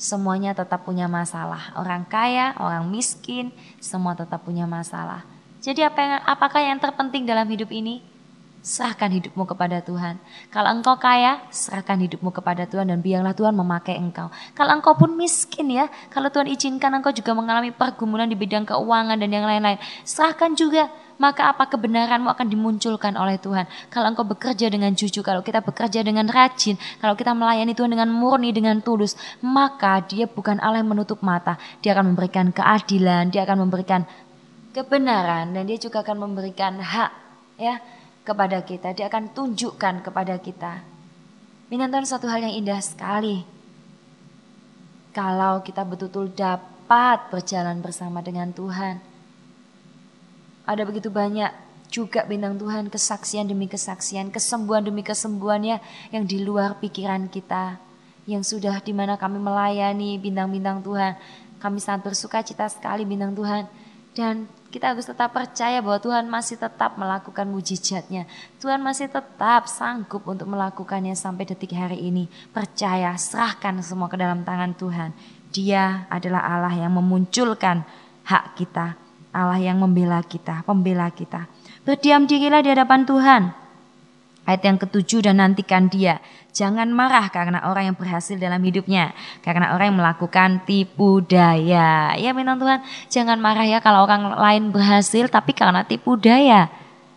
semuanya 0.00 0.56
tetap 0.56 0.88
punya 0.88 1.04
masalah. 1.04 1.76
Orang 1.76 2.08
kaya, 2.08 2.56
orang 2.56 2.88
miskin, 2.88 3.52
semua 3.76 4.16
tetap 4.16 4.40
punya 4.40 4.64
masalah. 4.64 5.28
Jadi 5.60 5.84
apa 5.84 6.00
yang, 6.00 6.12
apakah 6.24 6.60
yang 6.64 6.80
terpenting 6.80 7.28
dalam 7.28 7.44
hidup 7.44 7.68
ini? 7.68 8.00
Serahkan 8.60 9.08
hidupmu 9.08 9.48
kepada 9.48 9.80
Tuhan. 9.80 10.20
Kalau 10.52 10.68
engkau 10.68 11.00
kaya, 11.00 11.40
serahkan 11.48 11.96
hidupmu 11.96 12.28
kepada 12.28 12.68
Tuhan 12.68 12.92
dan 12.92 13.00
biarlah 13.00 13.32
Tuhan 13.32 13.56
memakai 13.56 13.96
engkau. 13.96 14.28
Kalau 14.52 14.76
engkau 14.76 14.92
pun 15.00 15.16
miskin 15.16 15.72
ya, 15.72 15.88
kalau 16.12 16.28
Tuhan 16.28 16.44
izinkan 16.44 16.92
engkau 16.92 17.08
juga 17.08 17.32
mengalami 17.32 17.72
pergumulan 17.72 18.28
di 18.28 18.36
bidang 18.36 18.68
keuangan 18.68 19.16
dan 19.16 19.32
yang 19.32 19.48
lain-lain, 19.48 19.80
serahkan 20.04 20.52
juga 20.52 20.92
maka 21.16 21.48
apa 21.52 21.72
kebenaranmu 21.72 22.28
akan 22.28 22.52
dimunculkan 22.52 23.16
oleh 23.16 23.40
Tuhan. 23.40 23.64
Kalau 23.88 24.12
engkau 24.12 24.28
bekerja 24.28 24.68
dengan 24.68 24.92
jujur, 24.92 25.24
kalau 25.24 25.40
kita 25.40 25.64
bekerja 25.64 26.04
dengan 26.04 26.28
rajin, 26.28 26.76
kalau 27.00 27.16
kita 27.16 27.32
melayani 27.32 27.72
Tuhan 27.72 27.96
dengan 27.96 28.12
murni, 28.12 28.52
dengan 28.52 28.84
tulus, 28.84 29.16
maka 29.40 30.04
dia 30.04 30.28
bukan 30.28 30.60
Allah 30.60 30.84
yang 30.84 30.92
menutup 30.92 31.24
mata. 31.24 31.56
Dia 31.80 31.96
akan 31.96 32.12
memberikan 32.12 32.52
keadilan, 32.52 33.32
dia 33.32 33.48
akan 33.48 33.68
memberikan 33.68 34.04
kebenaran, 34.76 35.56
dan 35.56 35.64
dia 35.64 35.80
juga 35.80 36.04
akan 36.04 36.28
memberikan 36.28 36.76
hak 36.76 37.12
ya 37.60 37.99
kepada 38.30 38.62
kita. 38.62 38.94
Dia 38.94 39.10
akan 39.10 39.34
tunjukkan 39.34 40.06
kepada 40.06 40.38
kita. 40.38 40.86
Minantan 41.66 42.06
satu 42.06 42.30
hal 42.30 42.46
yang 42.46 42.54
indah 42.54 42.78
sekali. 42.78 43.42
Kalau 45.10 45.66
kita 45.66 45.82
betul-betul 45.82 46.30
dapat 46.38 47.26
berjalan 47.34 47.82
bersama 47.82 48.22
dengan 48.22 48.54
Tuhan 48.54 49.10
ada 50.70 50.86
begitu 50.86 51.10
banyak 51.10 51.50
juga 51.90 52.22
bintang 52.22 52.54
Tuhan 52.54 52.86
kesaksian 52.86 53.50
demi 53.50 53.66
kesaksian, 53.66 54.30
kesembuhan 54.30 54.86
demi 54.86 55.02
kesembuhannya 55.02 55.82
yang 56.14 56.22
di 56.22 56.38
luar 56.46 56.78
pikiran 56.78 57.26
kita. 57.26 57.82
Yang 58.30 58.54
sudah 58.54 58.78
di 58.78 58.94
mana 58.94 59.18
kami 59.18 59.42
melayani 59.42 60.14
bintang-bintang 60.22 60.86
Tuhan. 60.86 61.18
Kami 61.58 61.82
sangat 61.82 62.06
bersuka 62.06 62.46
cita 62.46 62.70
sekali 62.70 63.02
bintang 63.02 63.34
Tuhan. 63.34 63.66
Dan 64.14 64.46
kita 64.70 64.94
harus 64.94 65.04
tetap 65.04 65.34
percaya 65.34 65.82
bahwa 65.82 65.98
Tuhan 65.98 66.30
masih 66.30 66.56
tetap 66.56 66.94
melakukan 66.94 67.44
mujizatnya. 67.50 68.24
Tuhan 68.62 68.78
masih 68.78 69.10
tetap 69.10 69.66
sanggup 69.66 70.22
untuk 70.24 70.46
melakukannya 70.46 71.12
sampai 71.18 71.44
detik 71.44 71.74
hari 71.74 71.98
ini. 71.98 72.30
Percaya, 72.54 73.18
serahkan 73.18 73.82
semua 73.82 74.06
ke 74.06 74.16
dalam 74.16 74.46
tangan 74.46 74.72
Tuhan. 74.78 75.10
Dia 75.50 76.06
adalah 76.06 76.46
Allah 76.46 76.74
yang 76.78 76.94
memunculkan 76.94 77.82
hak 78.24 78.54
kita 78.54 78.94
Allah 79.30 79.62
yang 79.62 79.78
membela 79.78 80.18
kita, 80.26 80.66
pembela 80.66 81.06
kita. 81.14 81.46
Berdiam 81.86 82.26
dirilah 82.26 82.62
di 82.66 82.70
hadapan 82.74 83.06
Tuhan. 83.06 83.42
Ayat 84.50 84.66
yang 84.66 84.82
ketujuh 84.82 85.22
dan 85.22 85.38
nantikan 85.38 85.86
dia. 85.86 86.18
Jangan 86.50 86.90
marah 86.90 87.30
karena 87.30 87.62
orang 87.70 87.94
yang 87.94 87.96
berhasil 87.96 88.34
dalam 88.34 88.58
hidupnya. 88.66 89.14
Karena 89.46 89.70
orang 89.78 89.94
yang 89.94 89.98
melakukan 90.02 90.66
tipu 90.66 91.22
daya. 91.22 92.18
Ya 92.18 92.34
minta 92.34 92.58
Tuhan, 92.58 92.82
jangan 93.06 93.38
marah 93.38 93.62
ya 93.62 93.78
kalau 93.78 94.02
orang 94.02 94.34
lain 94.34 94.74
berhasil 94.74 95.30
tapi 95.30 95.54
karena 95.54 95.86
tipu 95.86 96.18
daya. 96.18 96.66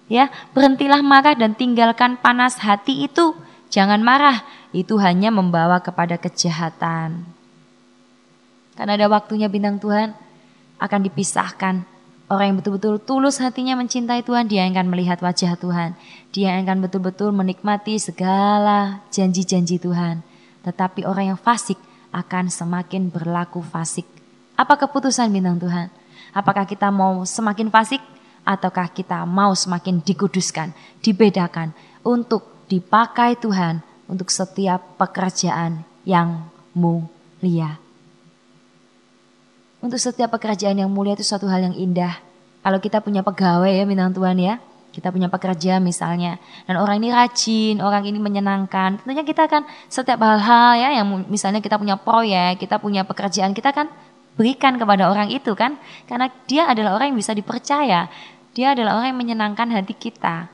Ya, 0.06 0.30
berhentilah 0.54 1.02
marah 1.02 1.34
dan 1.34 1.58
tinggalkan 1.58 2.22
panas 2.22 2.62
hati 2.62 3.10
itu. 3.10 3.34
Jangan 3.74 4.06
marah, 4.06 4.46
itu 4.70 5.02
hanya 5.02 5.34
membawa 5.34 5.82
kepada 5.82 6.22
kejahatan. 6.22 7.26
Karena 8.78 8.94
ada 8.94 9.10
waktunya 9.10 9.50
bintang 9.50 9.82
Tuhan 9.82 10.14
akan 10.78 11.00
dipisahkan 11.10 11.82
Orang 12.34 12.50
yang 12.50 12.58
betul-betul 12.66 12.98
tulus 12.98 13.38
hatinya 13.38 13.78
mencintai 13.78 14.26
Tuhan, 14.26 14.50
dia 14.50 14.66
akan 14.66 14.90
melihat 14.90 15.22
wajah 15.22 15.54
Tuhan. 15.54 15.94
Dia 16.34 16.58
akan 16.66 16.82
betul-betul 16.82 17.30
menikmati 17.30 18.02
segala 18.02 19.06
janji-janji 19.14 19.78
Tuhan. 19.78 20.26
Tetapi 20.66 21.06
orang 21.06 21.38
yang 21.38 21.40
fasik 21.40 21.78
akan 22.10 22.50
semakin 22.50 23.14
berlaku 23.14 23.62
fasik. 23.62 24.10
Apa 24.58 24.82
keputusan 24.82 25.30
bintang 25.30 25.62
Tuhan? 25.62 25.94
Apakah 26.34 26.66
kita 26.66 26.90
mau 26.90 27.22
semakin 27.22 27.70
fasik 27.70 28.02
ataukah 28.42 28.90
kita 28.90 29.30
mau 29.30 29.54
semakin 29.54 30.02
dikuduskan, 30.02 30.74
dibedakan 31.06 31.70
untuk 32.02 32.66
dipakai 32.66 33.38
Tuhan 33.38 33.86
untuk 34.10 34.34
setiap 34.34 34.98
pekerjaan 34.98 35.86
yang 36.02 36.50
mulia. 36.74 37.83
Untuk 39.84 40.00
setiap 40.00 40.32
pekerjaan 40.32 40.80
yang 40.80 40.88
mulia 40.88 41.12
itu 41.12 41.28
suatu 41.28 41.44
hal 41.52 41.68
yang 41.68 41.76
indah. 41.76 42.16
Kalau 42.64 42.80
kita 42.80 43.04
punya 43.04 43.20
pegawai 43.20 43.68
ya 43.68 43.84
bintang 43.84 44.16
Tuhan 44.16 44.40
ya, 44.40 44.56
kita 44.96 45.12
punya 45.12 45.28
pekerja 45.28 45.84
misalnya, 45.84 46.40
dan 46.70 46.80
orang 46.80 47.04
ini 47.04 47.12
rajin, 47.12 47.82
orang 47.84 48.08
ini 48.08 48.22
menyenangkan, 48.22 49.02
tentunya 49.02 49.26
kita 49.26 49.50
akan 49.50 49.66
setiap 49.90 50.22
hal-hal 50.22 50.80
ya 50.80 50.90
yang 51.02 51.28
misalnya 51.28 51.60
kita 51.60 51.76
punya 51.76 51.98
proyek, 51.98 52.62
kita 52.62 52.78
punya 52.78 53.04
pekerjaan, 53.04 53.52
kita 53.52 53.74
akan 53.74 53.90
berikan 54.38 54.78
kepada 54.78 55.10
orang 55.10 55.34
itu 55.34 55.58
kan, 55.58 55.76
karena 56.08 56.30
dia 56.48 56.70
adalah 56.70 56.96
orang 56.96 57.12
yang 57.12 57.20
bisa 57.20 57.34
dipercaya, 57.34 58.08
dia 58.54 58.68
adalah 58.72 59.02
orang 59.02 59.18
yang 59.18 59.20
menyenangkan 59.20 59.68
hati 59.74 59.98
kita, 59.98 60.48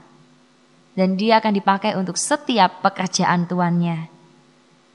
dan 0.95 1.19
dia 1.19 1.43
akan 1.43 1.53
dipakai 1.53 1.99
untuk 1.99 2.15
setiap 2.15 2.79
pekerjaan 2.79 3.43
tuannya. 3.45 4.18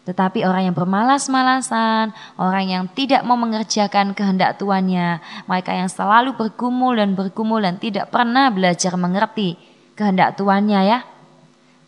Tetapi 0.05 0.45
orang 0.45 0.69
yang 0.69 0.77
bermalas-malasan, 0.77 2.13
orang 2.37 2.65
yang 2.69 2.85
tidak 2.93 3.25
mau 3.25 3.41
mengerjakan 3.41 4.13
kehendak 4.13 4.61
tuannya, 4.61 5.25
mereka 5.49 5.73
yang 5.73 5.89
selalu 5.89 6.37
bergumul 6.37 6.93
dan 6.93 7.17
bergumul 7.17 7.65
dan 7.65 7.81
tidak 7.81 8.13
pernah 8.13 8.53
belajar 8.53 8.93
mengerti 9.01 9.57
kehendak 9.97 10.37
tuannya 10.37 10.81
ya. 10.85 10.99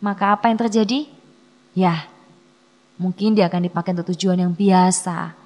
Maka 0.01 0.33
apa 0.33 0.49
yang 0.49 0.57
terjadi? 0.57 1.05
Ya, 1.77 2.09
mungkin 2.97 3.37
dia 3.37 3.45
akan 3.53 3.69
dipakai 3.69 3.93
untuk 3.93 4.09
tujuan 4.17 4.41
yang 4.41 4.53
biasa. 4.53 5.37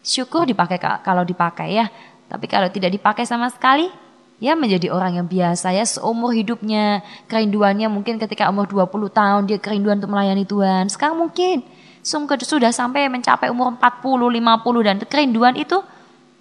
Syukur 0.00 0.48
dipakai 0.48 0.80
kalau 0.80 1.28
dipakai 1.28 1.76
ya, 1.76 1.92
tapi 2.24 2.48
kalau 2.48 2.72
tidak 2.72 2.88
dipakai 2.88 3.28
sama 3.28 3.52
sekali, 3.52 3.92
ya 4.40 4.56
menjadi 4.56 4.88
orang 4.88 5.20
yang 5.20 5.26
biasa 5.28 5.76
ya 5.76 5.84
seumur 5.84 6.32
hidupnya. 6.32 7.04
Kerinduannya 7.28 7.86
mungkin 7.92 8.16
ketika 8.16 8.48
umur 8.48 8.66
20 8.66 9.12
tahun 9.12 9.42
dia 9.46 9.60
kerinduan 9.60 10.00
untuk 10.00 10.10
melayani 10.10 10.48
Tuhan. 10.48 10.88
Sekarang 10.88 11.20
mungkin 11.20 11.62
sudah 12.02 12.72
sampai 12.72 13.06
mencapai 13.12 13.52
umur 13.52 13.76
40 13.76 14.00
50 14.40 14.88
dan 14.88 14.96
kerinduan 15.04 15.54
itu 15.54 15.84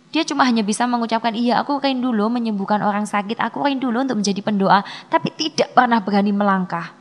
dia 0.10 0.26
cuma 0.26 0.42
hanya 0.48 0.66
bisa 0.66 0.90
mengucapkan 0.90 1.38
iya 1.38 1.62
aku 1.62 1.78
rindu 1.78 2.10
loh 2.10 2.32
menyembuhkan 2.34 2.82
orang 2.82 3.06
sakit. 3.06 3.38
Aku 3.38 3.62
rindu 3.62 3.94
loh 3.94 4.02
untuk 4.02 4.18
menjadi 4.18 4.42
pendoa 4.42 4.82
tapi 5.12 5.30
tidak 5.36 5.76
pernah 5.76 6.02
berani 6.02 6.34
melangkah. 6.34 6.96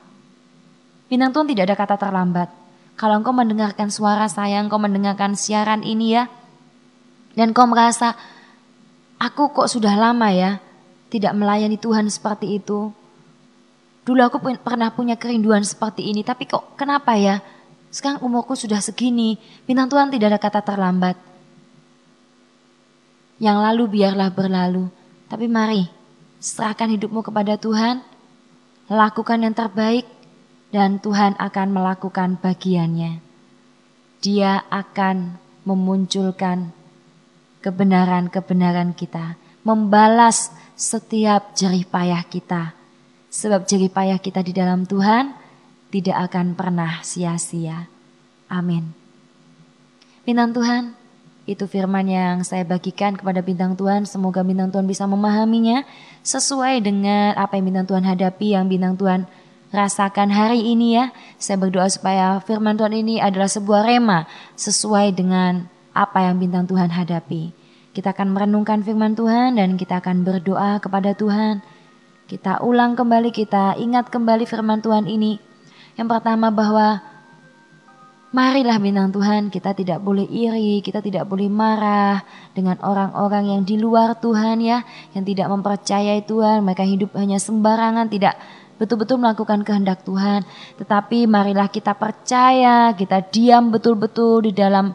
Bintang 1.09 1.33
Tuhan 1.33 1.49
tidak 1.49 1.73
ada 1.73 1.77
kata 1.79 1.97
terlambat. 1.97 2.53
Kalau 2.99 3.23
engkau 3.23 3.33
mendengarkan 3.33 3.89
suara 3.89 4.27
saya 4.27 4.61
engkau 4.61 4.77
mendengarkan 4.77 5.39
siaran 5.39 5.87
ini 5.87 6.19
ya 6.19 6.27
dan 7.39 7.55
kau 7.55 7.71
merasa 7.71 8.19
aku 9.23 9.55
kok 9.55 9.71
sudah 9.71 9.95
lama 9.95 10.35
ya 10.35 10.59
tidak 11.09 11.33
melayani 11.37 11.81
Tuhan 11.81 12.09
seperti 12.09 12.61
itu. 12.61 12.93
Dulu 14.05 14.21
aku 14.25 14.41
pernah 14.41 14.89
punya 14.93 15.21
kerinduan 15.21 15.65
seperti 15.65 16.09
ini, 16.09 16.25
tapi 16.25 16.49
kok 16.49 16.77
kenapa 16.81 17.17
ya? 17.17 17.45
Sekarang 17.89 18.25
umurku 18.25 18.57
sudah 18.57 18.81
segini, 18.81 19.37
bintang 19.65 19.89
Tuhan 19.89 20.09
tidak 20.13 20.37
ada 20.37 20.41
kata 20.41 20.61
terlambat. 20.65 21.17
Yang 23.41 23.59
lalu 23.65 23.83
biarlah 24.01 24.31
berlalu, 24.33 24.89
tapi 25.29 25.49
mari 25.49 25.89
serahkan 26.41 26.89
hidupmu 26.95 27.21
kepada 27.25 27.57
Tuhan, 27.57 28.05
lakukan 28.89 29.39
yang 29.45 29.55
terbaik, 29.57 30.07
dan 30.69 31.01
Tuhan 31.01 31.37
akan 31.41 31.69
melakukan 31.73 32.37
bagiannya. 32.41 33.25
Dia 34.21 34.65
akan 34.69 35.39
memunculkan 35.65 36.73
kebenaran-kebenaran 37.61 38.93
kita, 38.97 39.37
membalas 39.65 40.53
setiap 40.79 41.59
jerih 41.59 41.83
payah 41.91 42.23
kita. 42.23 42.79
Sebab 43.29 43.67
jerih 43.67 43.91
payah 43.91 44.17
kita 44.23 44.41
di 44.47 44.55
dalam 44.55 44.87
Tuhan 44.87 45.35
tidak 45.91 46.31
akan 46.31 46.55
pernah 46.55 47.03
sia-sia. 47.03 47.91
Amin. 48.49 48.95
Bintang 50.25 50.55
Tuhan, 50.55 50.97
itu 51.49 51.65
firman 51.65 52.05
yang 52.05 52.45
saya 52.45 52.63
bagikan 52.63 53.17
kepada 53.17 53.41
bintang 53.41 53.75
Tuhan. 53.75 54.05
Semoga 54.05 54.45
bintang 54.45 54.69
Tuhan 54.69 54.85
bisa 54.85 55.09
memahaminya 55.09 55.85
sesuai 56.21 56.85
dengan 56.85 57.35
apa 57.35 57.57
yang 57.57 57.73
bintang 57.73 57.89
Tuhan 57.89 58.05
hadapi, 58.05 58.53
yang 58.53 58.69
bintang 58.69 58.95
Tuhan 59.01 59.25
rasakan 59.73 60.29
hari 60.29 60.65
ini 60.65 61.01
ya. 61.01 61.13
Saya 61.41 61.57
berdoa 61.61 61.89
supaya 61.89 62.41
firman 62.45 62.77
Tuhan 62.77 62.95
ini 62.97 63.21
adalah 63.21 63.49
sebuah 63.49 63.85
rema 63.85 64.29
sesuai 64.57 65.17
dengan 65.17 65.69
apa 65.97 66.29
yang 66.29 66.37
bintang 66.37 66.65
Tuhan 66.69 66.93
hadapi. 66.93 67.58
Kita 67.99 68.15
akan 68.15 68.31
merenungkan 68.31 68.79
firman 68.87 69.19
Tuhan 69.19 69.59
dan 69.59 69.75
kita 69.75 69.99
akan 69.99 70.23
berdoa 70.23 70.79
kepada 70.79 71.19
Tuhan. 71.19 71.59
Kita 72.31 72.63
ulang 72.63 72.95
kembali, 72.95 73.35
kita 73.35 73.75
ingat 73.75 74.07
kembali 74.07 74.47
firman 74.47 74.79
Tuhan 74.79 75.11
ini. 75.11 75.43
Yang 75.99 76.07
pertama 76.07 76.55
bahwa 76.55 77.03
marilah 78.31 78.79
bintang 78.79 79.11
Tuhan, 79.11 79.51
kita 79.51 79.75
tidak 79.75 79.99
boleh 79.99 80.31
iri, 80.31 80.79
kita 80.79 81.03
tidak 81.03 81.27
boleh 81.27 81.51
marah 81.51 82.23
dengan 82.55 82.79
orang-orang 82.87 83.59
yang 83.59 83.63
di 83.67 83.75
luar 83.75 84.15
Tuhan 84.23 84.63
ya, 84.63 84.87
yang 85.19 85.27
tidak 85.27 85.51
mempercayai 85.51 86.23
Tuhan, 86.23 86.63
mereka 86.63 86.87
hidup 86.87 87.19
hanya 87.19 87.43
sembarangan, 87.43 88.07
tidak 88.15 88.39
betul-betul 88.79 89.19
melakukan 89.19 89.67
kehendak 89.67 90.07
Tuhan. 90.07 90.47
Tetapi 90.79 91.27
marilah 91.27 91.67
kita 91.67 91.99
percaya, 91.99 92.95
kita 92.95 93.27
diam 93.27 93.75
betul-betul 93.75 94.47
di 94.47 94.55
dalam 94.55 94.95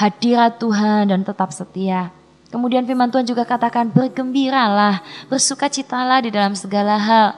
hadirat 0.00 0.56
Tuhan 0.56 1.12
dan 1.12 1.28
tetap 1.28 1.52
setia. 1.52 2.17
Kemudian 2.48 2.88
firman 2.88 3.12
Tuhan 3.12 3.28
juga 3.28 3.44
katakan 3.44 3.92
bergembiralah, 3.92 5.04
bersukacitalah 5.28 6.24
di 6.24 6.32
dalam 6.32 6.56
segala 6.56 6.96
hal. 6.96 7.28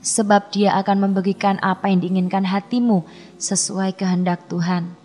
Sebab 0.00 0.48
dia 0.48 0.72
akan 0.80 1.12
memberikan 1.12 1.60
apa 1.60 1.92
yang 1.92 2.00
diinginkan 2.00 2.48
hatimu 2.48 3.04
sesuai 3.36 3.92
kehendak 4.00 4.48
Tuhan. 4.48 4.96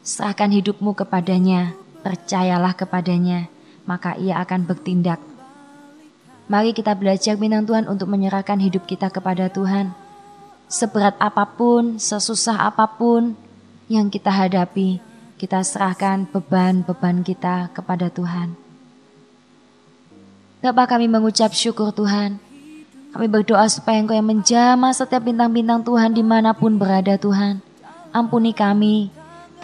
Serahkan 0.00 0.56
hidupmu 0.56 0.96
kepadanya, 0.96 1.76
percayalah 2.00 2.72
kepadanya, 2.72 3.52
maka 3.84 4.16
ia 4.16 4.40
akan 4.40 4.64
bertindak. 4.64 5.20
Mari 6.48 6.76
kita 6.76 6.96
belajar 6.96 7.36
bintang 7.36 7.64
Tuhan 7.68 7.88
untuk 7.88 8.08
menyerahkan 8.08 8.56
hidup 8.60 8.88
kita 8.88 9.12
kepada 9.12 9.52
Tuhan. 9.52 9.92
Seberat 10.68 11.16
apa 11.20 11.44
pun, 11.44 12.00
sesusah 12.00 12.72
apa 12.72 12.88
pun 12.88 13.36
yang 13.88 14.08
kita 14.08 14.32
hadapi, 14.32 15.00
kita 15.34 15.62
serahkan 15.66 16.30
beban-beban 16.30 17.26
kita 17.26 17.70
kepada 17.74 18.06
Tuhan. 18.10 18.54
Bapak 20.64 20.96
kami 20.96 21.10
mengucap 21.10 21.52
syukur 21.52 21.92
Tuhan. 21.92 22.40
Kami 23.12 23.26
berdoa 23.30 23.68
supaya 23.68 24.00
Engkau 24.00 24.16
yang 24.16 24.26
menjamah 24.26 24.90
setiap 24.90 25.22
bintang-bintang 25.22 25.84
Tuhan 25.86 26.16
di 26.16 26.24
mana 26.24 26.50
pun 26.56 26.74
berada 26.74 27.14
Tuhan. 27.14 27.62
Ampuni 28.10 28.50
kami, 28.50 29.12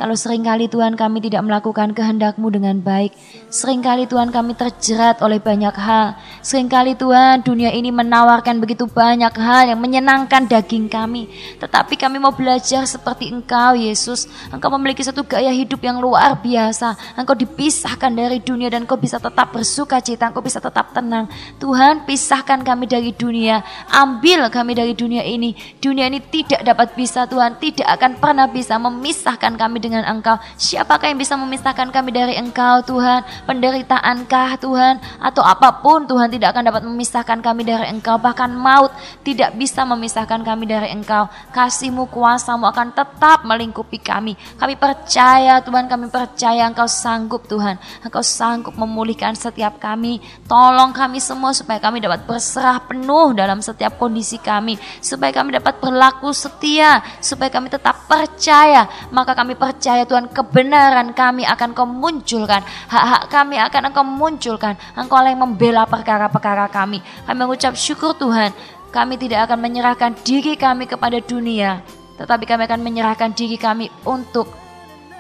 kalau 0.01 0.17
sering 0.17 0.41
kali 0.41 0.65
Tuhan 0.65 0.97
kami 0.97 1.21
tidak 1.21 1.45
melakukan 1.45 1.93
kehendakmu 1.93 2.49
dengan 2.49 2.81
baik. 2.81 3.13
Seringkali 3.53 4.09
Tuhan 4.09 4.33
kami 4.33 4.57
terjerat 4.57 5.21
oleh 5.21 5.37
banyak 5.37 5.77
hal. 5.77 6.17
Seringkali 6.41 6.97
Tuhan 6.97 7.45
dunia 7.45 7.69
ini 7.69 7.93
menawarkan 7.93 8.65
begitu 8.65 8.89
banyak 8.89 9.29
hal 9.37 9.69
yang 9.69 9.77
menyenangkan 9.77 10.49
daging 10.49 10.89
kami. 10.89 11.29
Tetapi 11.61 12.01
kami 12.01 12.17
mau 12.17 12.33
belajar 12.33 12.89
seperti 12.89 13.29
Engkau 13.29 13.77
Yesus. 13.77 14.25
Engkau 14.49 14.73
memiliki 14.73 15.05
satu 15.05 15.21
gaya 15.21 15.53
hidup 15.53 15.85
yang 15.85 16.01
luar 16.01 16.41
biasa. 16.41 17.21
Engkau 17.21 17.37
dipisahkan 17.37 18.09
dari 18.09 18.41
dunia 18.41 18.73
dan 18.73 18.89
Engkau 18.89 18.97
bisa 18.97 19.21
tetap 19.21 19.53
bersuka 19.53 20.01
cita. 20.01 20.33
Engkau 20.33 20.41
bisa 20.41 20.65
tetap 20.65 20.97
tenang. 20.97 21.29
Tuhan 21.61 22.09
pisahkan 22.09 22.65
kami 22.65 22.89
dari 22.89 23.13
dunia. 23.13 23.61
Ambil 23.93 24.49
kami 24.49 24.73
dari 24.73 24.97
dunia 24.97 25.29
ini. 25.29 25.53
Dunia 25.77 26.09
ini 26.09 26.25
tidak 26.25 26.65
dapat 26.65 26.97
bisa 26.97 27.29
Tuhan. 27.29 27.61
Tidak 27.61 27.85
akan 27.85 28.17
pernah 28.17 28.49
bisa 28.49 28.81
memisahkan 28.81 29.61
kami 29.61 29.77
dengan 29.77 29.90
dengan 29.91 30.07
Engkau. 30.07 30.39
Siapakah 30.55 31.11
yang 31.11 31.19
bisa 31.19 31.35
memisahkan 31.35 31.91
kami 31.91 32.15
dari 32.15 32.39
Engkau 32.39 32.87
Tuhan? 32.87 33.27
Penderitaankah 33.45 34.63
Tuhan? 34.63 35.03
Atau 35.19 35.43
apa 35.43 35.83
pun 35.83 36.07
Tuhan 36.07 36.31
tidak 36.31 36.55
akan 36.55 36.71
dapat 36.71 36.83
memisahkan 36.87 37.43
kami 37.43 37.67
dari 37.67 37.91
Engkau. 37.91 38.23
Bahkan 38.23 38.55
maut 38.55 38.95
tidak 39.27 39.59
bisa 39.59 39.83
memisahkan 39.83 40.47
kami 40.47 40.71
dari 40.71 40.95
Engkau. 40.95 41.27
Kasihmu 41.51 42.07
kuasamu 42.15 42.71
akan 42.71 42.95
tetap 42.95 43.43
melingkupi 43.43 43.99
kami. 43.99 44.39
Kami 44.55 44.79
percaya 44.79 45.59
Tuhan, 45.59 45.91
kami 45.91 46.07
percaya 46.07 46.71
Engkau 46.71 46.87
sanggup 46.87 47.51
Tuhan. 47.51 47.75
Engkau 48.07 48.23
sanggup 48.23 48.79
memulihkan 48.79 49.35
setiap 49.35 49.83
kami. 49.83 50.23
Tolong 50.47 50.95
kami 50.95 51.19
semua 51.19 51.51
supaya 51.51 51.83
kami 51.83 51.99
dapat 51.99 52.23
berserah 52.23 52.79
penuh 52.87 53.35
dalam 53.35 53.59
setiap 53.59 53.99
kondisi 53.99 54.39
kami. 54.39 54.79
Supaya 55.03 55.35
kami 55.35 55.59
dapat 55.59 55.83
berlaku 55.83 56.31
setia. 56.31 57.03
Supaya 57.19 57.51
kami 57.51 57.73
tetap 57.73 58.07
percaya. 58.07 58.87
Maka 59.11 59.35
kami 59.35 59.59
percaya 59.59 59.70
percaya 59.71 60.03
Tuhan 60.03 60.27
kebenaran 60.27 61.15
kami 61.15 61.47
akan 61.47 61.71
kau 61.71 61.87
munculkan. 61.87 62.59
Hak-hak 62.91 63.31
kami 63.31 63.55
akan 63.63 63.83
engkau 63.95 64.03
munculkan. 64.03 64.75
Engkau 64.99 65.23
yang 65.23 65.39
membela 65.39 65.87
perkara-perkara 65.87 66.67
kami. 66.67 66.99
Kami 67.23 67.37
mengucap 67.39 67.79
syukur 67.79 68.19
Tuhan. 68.19 68.51
Kami 68.91 69.15
tidak 69.15 69.47
akan 69.47 69.63
menyerahkan 69.63 70.19
diri 70.27 70.59
kami 70.59 70.91
kepada 70.91 71.23
dunia. 71.23 71.87
Tetapi 72.19 72.43
kami 72.43 72.67
akan 72.67 72.81
menyerahkan 72.83 73.31
diri 73.31 73.55
kami 73.55 73.87
untuk 74.03 74.51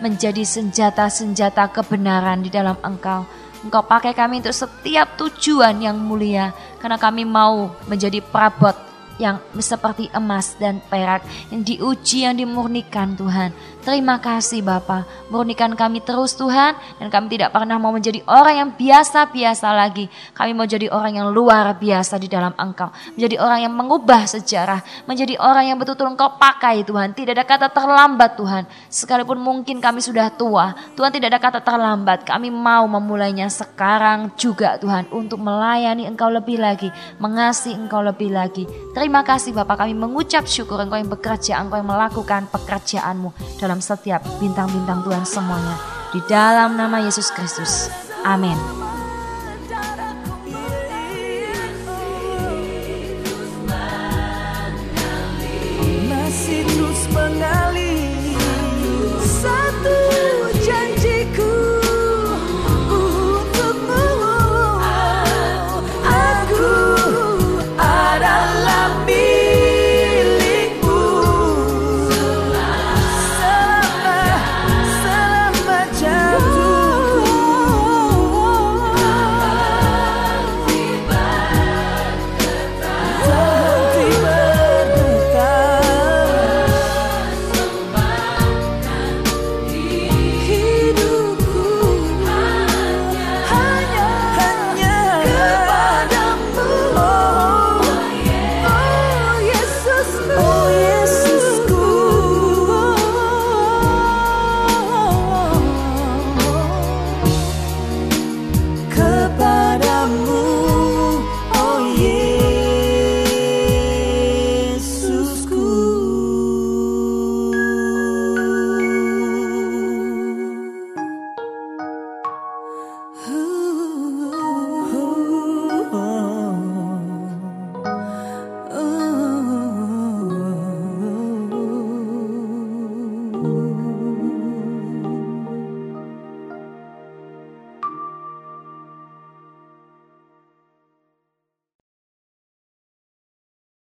menjadi 0.02 0.42
senjata-senjata 0.42 1.70
kebenaran 1.70 2.42
di 2.42 2.50
dalam 2.50 2.74
engkau. 2.82 3.22
Engkau 3.62 3.86
pakai 3.86 4.10
kami 4.10 4.42
untuk 4.42 4.56
setiap 4.56 5.14
tujuan 5.14 5.78
yang 5.78 5.94
mulia. 5.94 6.50
Karena 6.82 6.98
kami 6.98 7.22
mau 7.22 7.70
menjadi 7.86 8.18
perabot 8.18 8.90
yang 9.20 9.36
seperti 9.60 10.08
emas 10.16 10.56
dan 10.56 10.80
perak 10.88 11.20
yang 11.52 11.60
diuji 11.60 12.24
yang 12.24 12.34
dimurnikan 12.40 13.12
Tuhan. 13.14 13.52
Terima 13.80 14.20
kasih 14.20 14.60
Bapa, 14.60 15.08
murnikan 15.32 15.72
kami 15.72 16.04
terus 16.04 16.36
Tuhan 16.36 16.76
dan 17.00 17.08
kami 17.08 17.32
tidak 17.32 17.56
pernah 17.56 17.80
mau 17.80 17.88
menjadi 17.96 18.20
orang 18.28 18.54
yang 18.60 18.70
biasa-biasa 18.76 19.72
lagi. 19.72 20.04
Kami 20.36 20.52
mau 20.52 20.68
jadi 20.68 20.92
orang 20.92 21.16
yang 21.16 21.32
luar 21.32 21.72
biasa 21.80 22.20
di 22.20 22.28
dalam 22.28 22.52
Engkau, 22.60 22.92
menjadi 23.16 23.40
orang 23.40 23.64
yang 23.64 23.72
mengubah 23.72 24.28
sejarah, 24.28 24.84
menjadi 25.08 25.40
orang 25.40 25.72
yang 25.72 25.76
betul-betul 25.80 26.12
Engkau 26.12 26.36
pakai 26.36 26.84
Tuhan. 26.84 27.16
Tidak 27.16 27.32
ada 27.32 27.48
kata 27.48 27.72
terlambat 27.72 28.36
Tuhan. 28.36 28.68
Sekalipun 28.92 29.40
mungkin 29.40 29.80
kami 29.80 30.04
sudah 30.04 30.28
tua, 30.28 30.76
Tuhan 30.92 31.08
tidak 31.08 31.32
ada 31.32 31.40
kata 31.40 31.60
terlambat. 31.64 32.28
Kami 32.28 32.52
mau 32.52 32.84
memulainya 32.84 33.48
sekarang 33.48 34.36
juga 34.36 34.76
Tuhan 34.76 35.08
untuk 35.08 35.40
melayani 35.40 36.04
Engkau 36.04 36.28
lebih 36.28 36.60
lagi, 36.60 36.92
mengasihi 37.16 37.80
Engkau 37.80 38.04
lebih 38.04 38.28
lagi. 38.28 38.68
Terima 38.92 39.24
kasih 39.24 39.56
Bapak 39.56 39.88
kami 39.88 39.96
mengucap 39.96 40.44
syukur 40.44 40.76
Engkau 40.84 41.00
yang 41.00 41.08
bekerja, 41.08 41.56
Engkau 41.64 41.80
yang 41.80 41.88
melakukan 41.88 42.44
pekerjaanmu 42.52 43.32
dalam 43.56 43.69
dalam 43.70 43.78
setiap 43.78 44.18
bintang-bintang 44.42 45.06
Tuhan 45.06 45.22
semuanya. 45.22 45.78
Di 46.10 46.18
dalam 46.26 46.74
nama 46.74 46.98
Yesus 47.06 47.30
Kristus. 47.30 47.86
Amin. 48.26 48.58